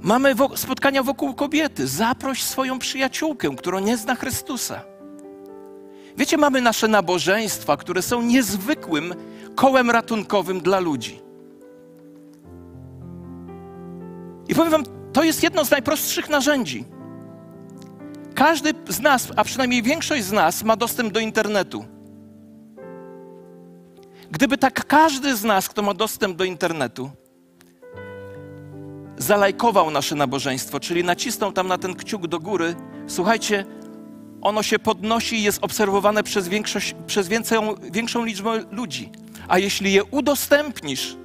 Mamy 0.02 0.36
spotkania 0.56 1.04
wokół 1.04 1.34
kobiety. 1.34 1.88
Zaproś 1.88 2.43
swoją 2.43 2.80
przyjaciółkę, 2.80 3.56
która 3.58 3.80
nie 3.80 3.98
zna 3.98 4.15
Chrystusa. 4.15 4.82
Wiecie, 6.17 6.38
mamy 6.38 6.62
nasze 6.62 6.88
nabożeństwa, 6.88 7.78
które 7.78 8.02
są 8.02 8.22
niezwykłym 8.22 9.13
kołem 9.56 9.91
ratunkowym 9.91 10.62
dla 10.62 10.80
ludzi. 10.80 11.22
I 14.48 14.56
powiem 14.56 14.72
Wam, 14.72 14.84
to 15.13 15.24
jest 15.24 15.43
jedno 15.43 15.65
z 15.65 15.72
najprostszych 15.72 16.30
narzędzi. 16.30 16.86
Każdy 18.36 18.74
z 18.89 19.00
nas, 19.00 19.28
a 19.36 19.43
przynajmniej 19.43 19.84
większość 19.84 20.24
z 20.24 20.32
nas, 20.32 20.63
ma 20.63 20.76
dostęp 20.76 21.13
do 21.13 21.19
internetu. 21.19 21.86
Gdyby 24.32 24.58
tak 24.58 24.86
każdy 24.88 25.36
z 25.36 25.43
nas, 25.43 25.69
kto 25.69 25.82
ma 25.82 25.93
dostęp 25.93 26.38
do 26.38 26.43
internetu, 26.43 27.10
zalajkował 29.17 29.91
nasze 29.91 30.15
nabożeństwo, 30.15 30.80
czyli 30.80 31.04
nacisnął 31.04 31.52
tam 31.52 31.67
na 31.67 31.78
ten 31.78 31.96
kciuk 31.96 32.28
do 32.28 32.39
góry, 32.39 32.76
słuchajcie, 33.08 33.65
ono 34.41 34.63
się 34.63 34.80
podnosi 34.80 35.36
i 35.36 35.43
jest 35.43 35.63
obserwowane 35.63 36.24
przez, 36.24 36.48
większość, 36.48 36.96
przez 37.08 37.28
większą, 37.28 37.76
większą 37.91 38.26
liczbę 38.26 38.63
ludzi. 38.72 39.10
A 39.48 39.60
jeśli 39.60 39.93
je 39.93 40.04
udostępnisz, 40.04 41.17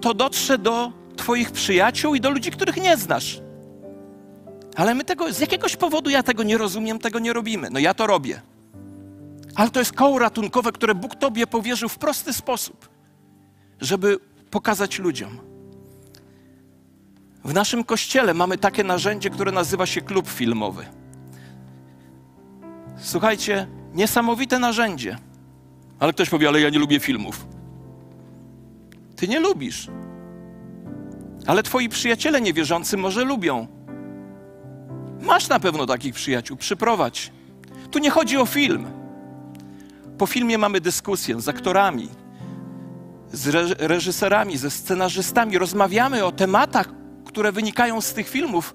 to 0.00 0.14
dotrze 0.14 0.58
do 0.58 0.92
Twoich 1.16 1.50
przyjaciół 1.50 2.14
i 2.14 2.20
do 2.20 2.30
ludzi, 2.30 2.50
których 2.50 2.76
nie 2.76 2.96
znasz. 2.96 3.40
Ale 4.78 4.94
my 4.94 5.04
tego, 5.04 5.32
z 5.32 5.40
jakiegoś 5.40 5.76
powodu 5.76 6.10
ja 6.10 6.22
tego 6.22 6.42
nie 6.42 6.58
rozumiem, 6.58 6.98
tego 6.98 7.18
nie 7.18 7.32
robimy. 7.32 7.68
No 7.70 7.78
ja 7.78 7.94
to 7.94 8.06
robię. 8.06 8.40
Ale 9.54 9.70
to 9.70 9.78
jest 9.80 9.92
koło 9.92 10.18
ratunkowe, 10.18 10.72
które 10.72 10.94
Bóg 10.94 11.14
Tobie 11.14 11.46
powierzył 11.46 11.88
w 11.88 11.98
prosty 11.98 12.32
sposób, 12.32 12.88
żeby 13.80 14.18
pokazać 14.50 14.98
ludziom. 14.98 15.38
W 17.44 17.54
naszym 17.54 17.84
kościele 17.84 18.34
mamy 18.34 18.58
takie 18.58 18.84
narzędzie, 18.84 19.30
które 19.30 19.52
nazywa 19.52 19.86
się 19.86 20.00
klub 20.00 20.28
filmowy. 20.28 20.86
Słuchajcie, 22.96 23.66
niesamowite 23.94 24.58
narzędzie. 24.58 25.18
Ale 25.98 26.12
ktoś 26.12 26.28
powie, 26.28 26.48
ale 26.48 26.60
ja 26.60 26.70
nie 26.70 26.78
lubię 26.78 27.00
filmów. 27.00 27.46
Ty 29.16 29.28
nie 29.28 29.40
lubisz. 29.40 29.88
Ale 31.46 31.62
twoi 31.62 31.88
przyjaciele 31.88 32.40
niewierzący 32.40 32.96
może 32.96 33.24
lubią. 33.24 33.77
Masz 35.20 35.48
na 35.48 35.60
pewno 35.60 35.86
takich 35.86 36.14
przyjaciół, 36.14 36.56
przyprowadź. 36.56 37.32
Tu 37.90 37.98
nie 37.98 38.10
chodzi 38.10 38.36
o 38.36 38.46
film. 38.46 38.86
Po 40.18 40.26
filmie 40.26 40.58
mamy 40.58 40.80
dyskusję 40.80 41.40
z 41.40 41.48
aktorami, 41.48 42.08
z 43.32 43.48
reżyserami, 43.78 44.56
ze 44.56 44.70
scenarzystami. 44.70 45.58
Rozmawiamy 45.58 46.24
o 46.24 46.32
tematach, 46.32 46.88
które 47.24 47.52
wynikają 47.52 48.00
z 48.00 48.12
tych 48.12 48.28
filmów 48.28 48.74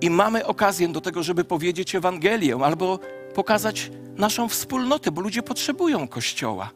i 0.00 0.10
mamy 0.10 0.46
okazję 0.46 0.88
do 0.88 1.00
tego, 1.00 1.22
żeby 1.22 1.44
powiedzieć 1.44 1.94
Ewangelię 1.94 2.56
albo 2.64 2.98
pokazać 3.34 3.90
naszą 4.16 4.48
wspólnotę, 4.48 5.10
bo 5.10 5.20
ludzie 5.20 5.42
potrzebują 5.42 6.08
Kościoła. 6.08 6.70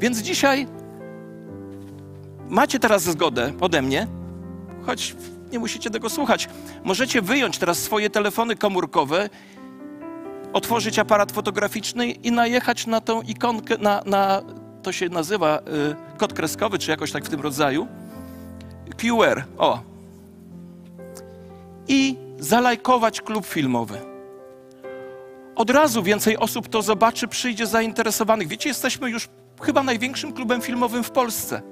Więc 0.00 0.18
dzisiaj 0.18 0.66
macie 2.48 2.78
teraz 2.78 3.02
zgodę 3.02 3.52
ode 3.60 3.82
mnie, 3.82 4.06
choć 4.86 5.16
nie 5.52 5.58
musicie 5.58 5.90
tego 5.90 6.10
słuchać. 6.10 6.48
Możecie 6.84 7.22
wyjąć 7.22 7.58
teraz 7.58 7.78
swoje 7.78 8.10
telefony 8.10 8.56
komórkowe, 8.56 9.30
otworzyć 10.52 10.98
aparat 10.98 11.32
fotograficzny 11.32 12.10
i 12.10 12.32
najechać 12.32 12.86
na 12.86 13.00
tą 13.00 13.22
ikonkę, 13.22 13.78
na, 13.78 14.02
na 14.06 14.42
to 14.82 14.92
się 14.92 15.08
nazywa 15.08 15.58
y, 15.58 16.18
kod 16.18 16.32
kreskowy, 16.32 16.78
czy 16.78 16.90
jakoś 16.90 17.12
tak 17.12 17.24
w 17.24 17.28
tym 17.28 17.40
rodzaju. 17.40 17.86
QR, 18.96 19.42
o. 19.58 19.80
I 21.88 22.16
zalajkować 22.38 23.20
klub 23.20 23.46
filmowy. 23.46 23.98
Od 25.54 25.70
razu 25.70 26.02
więcej 26.02 26.36
osób 26.36 26.68
to 26.68 26.82
zobaczy, 26.82 27.28
przyjdzie 27.28 27.66
zainteresowanych. 27.66 28.48
Wiecie, 28.48 28.68
jesteśmy 28.68 29.10
już 29.10 29.28
chyba 29.62 29.82
największym 29.82 30.32
klubem 30.32 30.60
filmowym 30.62 31.04
w 31.04 31.10
Polsce. 31.10 31.62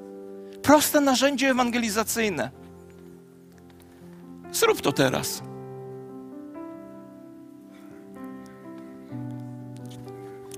Proste 0.63 1.01
narzędzie 1.01 1.49
ewangelizacyjne. 1.49 2.60
Zrób 4.53 4.81
to 4.81 4.93
teraz. 4.93 5.43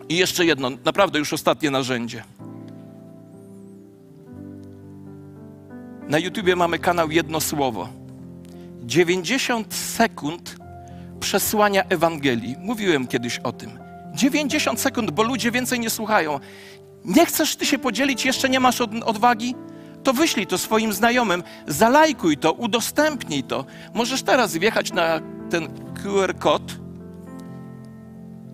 I 0.09 0.17
jeszcze 0.17 0.45
jedno, 0.45 0.71
naprawdę 0.85 1.19
już 1.19 1.33
ostatnie 1.33 1.71
narzędzie. 1.71 2.25
Na 6.09 6.19
YouTubie 6.19 6.57
mamy 6.57 6.79
kanał 6.79 7.11
Jedno 7.11 7.41
Słowo. 7.41 7.89
90 8.85 9.75
sekund 9.75 10.57
przesłania 11.21 11.85
Ewangelii. 11.89 12.57
Mówiłem 12.59 13.07
kiedyś 13.07 13.39
o 13.39 13.53
tym. 13.53 13.79
90 14.15 14.81
sekund, 14.81 15.11
bo 15.11 15.23
ludzie 15.23 15.51
więcej 15.51 15.81
nie 15.81 15.91
słuchają. 15.91 16.41
Nie 17.05 17.27
chcesz 17.27 17.57
ty 17.57 17.67
się 17.67 17.79
podzielić, 17.79 18.25
jeszcze 18.25 18.49
nie 18.49 18.61
masz 18.61 18.81
odwagi? 18.81 19.55
To 20.03 20.13
wyślij 20.13 20.47
to 20.47 20.59
swoim 20.59 20.93
znajomym, 20.93 21.43
zalajkuj 21.67 22.37
to, 22.37 22.53
udostępnij 22.53 23.43
to. 23.43 23.65
Możesz 23.95 24.23
teraz 24.23 24.57
wjechać 24.57 24.93
na 24.93 25.21
ten 25.51 25.69
QR 26.03 26.39
kod 26.39 26.63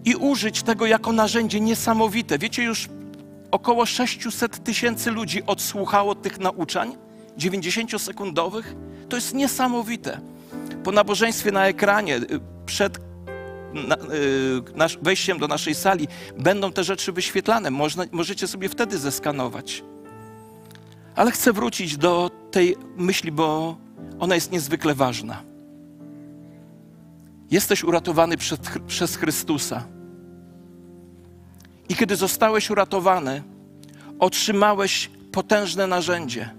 i 0.05 0.15
użyć 0.15 0.63
tego 0.63 0.87
jako 0.87 1.13
narzędzie 1.13 1.61
niesamowite. 1.61 2.39
Wiecie, 2.39 2.63
już 2.63 2.89
około 3.51 3.87
600 3.87 4.65
tysięcy 4.65 5.11
ludzi 5.11 5.43
odsłuchało 5.47 6.15
tych 6.15 6.39
nauczań 6.39 6.97
90-sekundowych. 7.39 8.65
To 9.09 9.17
jest 9.17 9.35
niesamowite. 9.35 10.21
Po 10.85 10.93
nabożeństwie 10.93 11.53
na 11.53 11.67
ekranie, 11.67 12.17
y, 12.17 12.41
przed 12.67 12.99
y, 12.99 13.01
wejściem 15.03 15.39
do 15.39 15.49
naszej 15.49 15.75
sali, 15.75 16.09
będą 16.39 16.73
te 16.73 16.85
rzeczy 16.85 17.13
wyświetlane. 17.13 17.71
Można, 17.71 18.05
możecie 18.13 18.47
sobie 18.47 18.69
wtedy 18.69 18.99
zeskanować. 18.99 19.83
Ale 21.19 21.31
chcę 21.31 21.53
wrócić 21.53 21.97
do 21.97 22.31
tej 22.51 22.77
myśli, 22.97 23.33
bo 23.33 23.77
ona 24.19 24.35
jest 24.35 24.53
niezwykle 24.53 24.95
ważna. 24.95 25.43
Jesteś 27.51 27.85
uratowany 27.85 28.37
przez, 28.37 28.59
przez 28.87 29.17
Chrystusa. 29.17 29.87
I 31.89 31.95
kiedy 31.95 32.17
zostałeś 32.17 32.71
uratowany, 32.71 33.43
otrzymałeś 34.19 35.11
potężne 35.33 35.87
narzędzie. 35.87 36.51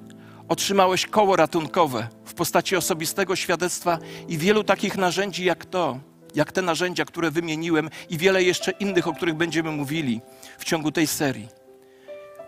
Otrzymałeś 0.47 1.05
koło 1.05 1.36
ratunkowe 1.36 2.07
w 2.26 2.34
postaci 2.34 2.76
osobistego 2.76 3.36
świadectwa 3.36 3.99
i 4.28 4.38
wielu 4.38 4.64
takich 4.64 4.97
narzędzi 4.97 5.45
jak 5.45 5.66
to. 5.66 5.99
jak 6.36 6.51
te 6.51 6.62
narzędzia, 6.62 7.05
które 7.05 7.32
wymieniłem 7.32 7.89
i 8.10 8.18
wiele 8.18 8.43
jeszcze 8.43 8.72
innych, 8.72 9.07
o 9.07 9.14
których 9.14 9.36
będziemy 9.36 9.72
mówili 9.72 10.22
w 10.57 10.66
ciągu 10.66 10.91
tej 10.91 11.07
serii. 11.07 11.47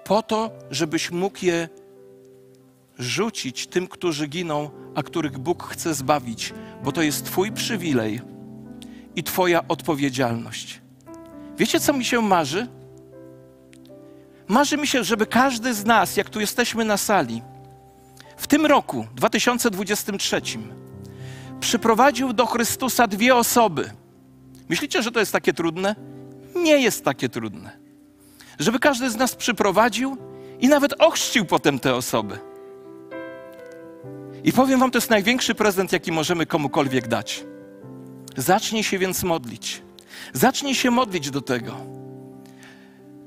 Po 0.03 0.23
to, 0.23 0.51
żebyś 0.71 1.11
mógł 1.11 1.45
je 1.45 1.69
rzucić 2.99 3.67
tym, 3.67 3.87
którzy 3.87 4.27
giną, 4.27 4.69
a 4.95 5.03
których 5.03 5.37
Bóg 5.37 5.63
chce 5.63 5.93
zbawić, 5.93 6.53
bo 6.83 6.91
to 6.91 7.01
jest 7.01 7.25
Twój 7.25 7.51
przywilej 7.51 8.21
i 9.15 9.23
Twoja 9.23 9.67
odpowiedzialność. 9.67 10.81
Wiecie, 11.57 11.79
co 11.79 11.93
mi 11.93 12.05
się 12.05 12.21
marzy? 12.21 12.67
Marzy 14.47 14.77
mi 14.77 14.87
się, 14.87 15.03
żeby 15.03 15.25
każdy 15.25 15.73
z 15.73 15.85
nas, 15.85 16.17
jak 16.17 16.29
tu 16.29 16.39
jesteśmy 16.39 16.85
na 16.85 16.97
sali, 16.97 17.41
w 18.37 18.47
tym 18.47 18.65
roku, 18.65 19.07
2023, 19.15 20.41
przyprowadził 21.59 22.33
do 22.33 22.45
Chrystusa 22.45 23.07
dwie 23.07 23.35
osoby. 23.35 23.91
Myślicie, 24.69 25.03
że 25.03 25.11
to 25.11 25.19
jest 25.19 25.31
takie 25.31 25.53
trudne? 25.53 25.95
Nie 26.55 26.77
jest 26.77 27.05
takie 27.05 27.29
trudne. 27.29 27.77
Żeby 28.59 28.79
każdy 28.79 29.09
z 29.09 29.15
nas 29.15 29.35
przyprowadził 29.35 30.17
i 30.59 30.67
nawet 30.67 30.93
ochrzcił 31.01 31.45
potem 31.45 31.79
te 31.79 31.95
osoby. 31.95 32.39
I 34.43 34.53
powiem 34.53 34.79
Wam, 34.79 34.91
to 34.91 34.97
jest 34.97 35.09
największy 35.09 35.55
prezent, 35.55 35.91
jaki 35.91 36.11
możemy 36.11 36.45
komukolwiek 36.45 37.07
dać. 37.07 37.45
Zacznij 38.37 38.83
się 38.83 38.99
więc 38.99 39.23
modlić. 39.23 39.81
Zacznij 40.33 40.75
się 40.75 40.91
modlić 40.91 41.31
do 41.31 41.41
tego, 41.41 41.75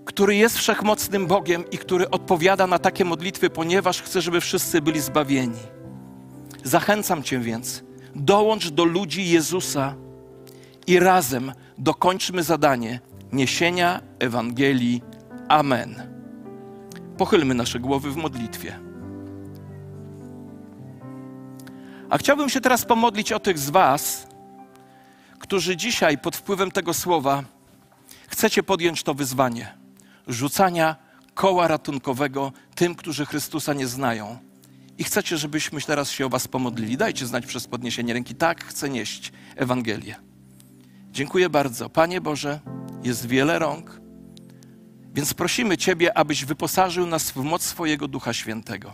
który 0.05 0.37
jest 0.37 0.59
wszechmocnym 0.59 1.27
Bogiem 1.27 1.65
i 1.71 1.79
który 1.79 2.11
odpowiada 2.11 2.67
na 2.67 2.79
takie 2.79 3.05
modlitwy, 3.05 3.51
ponieważ 3.51 4.03
chce, 4.03 4.23
żeby 4.23 4.41
wszyscy 4.41 4.83
byli 4.83 5.01
zbawieni. 5.01 5.59
Zachęcam 6.65 7.23
Cię 7.23 7.39
więc, 7.39 7.85
dołącz 8.15 8.69
do 8.69 8.85
ludzi 8.85 9.29
Jezusa 9.29 9.95
i 10.87 10.99
razem 10.99 11.53
dokończmy 11.79 12.43
zadanie 12.43 13.01
niesienia 13.33 14.01
Ewangelii. 14.19 15.03
Amen. 15.49 16.03
Pochylmy 17.19 17.55
nasze 17.55 17.81
głowy 17.81 18.11
w 18.11 18.17
modlitwie. 18.17 18.84
A 22.11 22.19
chciałbym 22.19 22.49
się 22.49 22.61
teraz 22.61 22.85
pomodlić 22.85 23.33
o 23.33 23.41
tych 23.41 23.59
z 23.59 23.71
Was, 23.71 24.27
którzy 25.39 25.77
dzisiaj 25.77 26.19
pod 26.19 26.37
wpływem 26.37 26.71
tego 26.71 26.95
słowa 26.95 27.45
chcecie 28.29 28.63
podjąć 28.63 29.03
to 29.03 29.15
wyzwanie 29.15 29.85
rzucania 30.27 30.97
koła 31.35 31.69
ratunkowego 31.69 32.53
tym, 32.75 32.95
którzy 32.95 33.27
Chrystusa 33.27 33.73
nie 33.73 33.87
znają. 33.87 34.39
I 34.99 35.05
chcecie, 35.05 35.39
żebyśmy 35.39 35.81
teraz 35.81 36.11
się 36.11 36.27
o 36.27 36.29
Was 36.29 36.49
pomodlili. 36.49 36.97
Dajcie 36.97 37.27
znać 37.27 37.47
przez 37.47 37.67
podniesienie 37.67 38.13
ręki. 38.13 38.35
Tak, 38.35 38.65
chcę 38.65 38.89
nieść 38.89 39.33
Ewangelię. 39.57 40.17
Dziękuję 41.11 41.49
bardzo. 41.51 41.91
Panie 41.91 42.21
Boże, 42.21 42.61
jest 43.03 43.27
wiele 43.27 43.59
rąk, 43.59 44.01
więc 45.15 45.35
prosimy 45.35 45.77
Ciebie, 45.77 46.19
abyś 46.19 46.45
wyposażył 46.45 47.07
nas 47.07 47.31
w 47.31 47.37
moc 47.37 47.63
swojego 47.63 48.09
Ducha 48.09 48.33
Świętego 48.33 48.93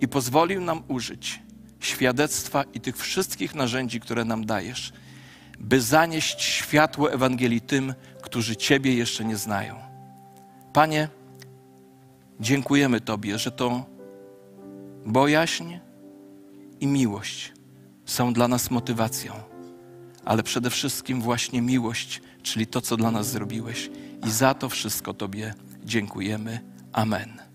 i 0.00 0.08
pozwolił 0.08 0.60
nam 0.60 0.82
użyć 0.88 1.42
świadectwa 1.86 2.64
i 2.74 2.80
tych 2.80 2.96
wszystkich 2.96 3.54
narzędzi, 3.54 4.00
które 4.00 4.24
nam 4.24 4.46
dajesz, 4.46 4.92
by 5.58 5.80
zanieść 5.80 6.42
światło 6.42 7.12
Ewangelii 7.12 7.60
tym, 7.60 7.94
którzy 8.22 8.56
Ciebie 8.56 8.94
jeszcze 8.94 9.24
nie 9.24 9.36
znają. 9.36 9.76
Panie, 10.72 11.08
dziękujemy 12.40 13.00
Tobie, 13.00 13.38
że 13.38 13.50
to 13.50 13.86
bojaźń 15.06 15.74
i 16.80 16.86
miłość 16.86 17.52
są 18.04 18.32
dla 18.32 18.48
nas 18.48 18.70
motywacją, 18.70 19.32
ale 20.24 20.42
przede 20.42 20.70
wszystkim 20.70 21.20
właśnie 21.22 21.62
miłość, 21.62 22.22
czyli 22.42 22.66
to, 22.66 22.80
co 22.80 22.96
dla 22.96 23.10
nas 23.10 23.26
zrobiłeś. 23.26 23.90
I 24.26 24.30
za 24.30 24.54
to 24.54 24.68
wszystko 24.68 25.14
Tobie 25.14 25.54
dziękujemy. 25.84 26.60
Amen. 26.92 27.44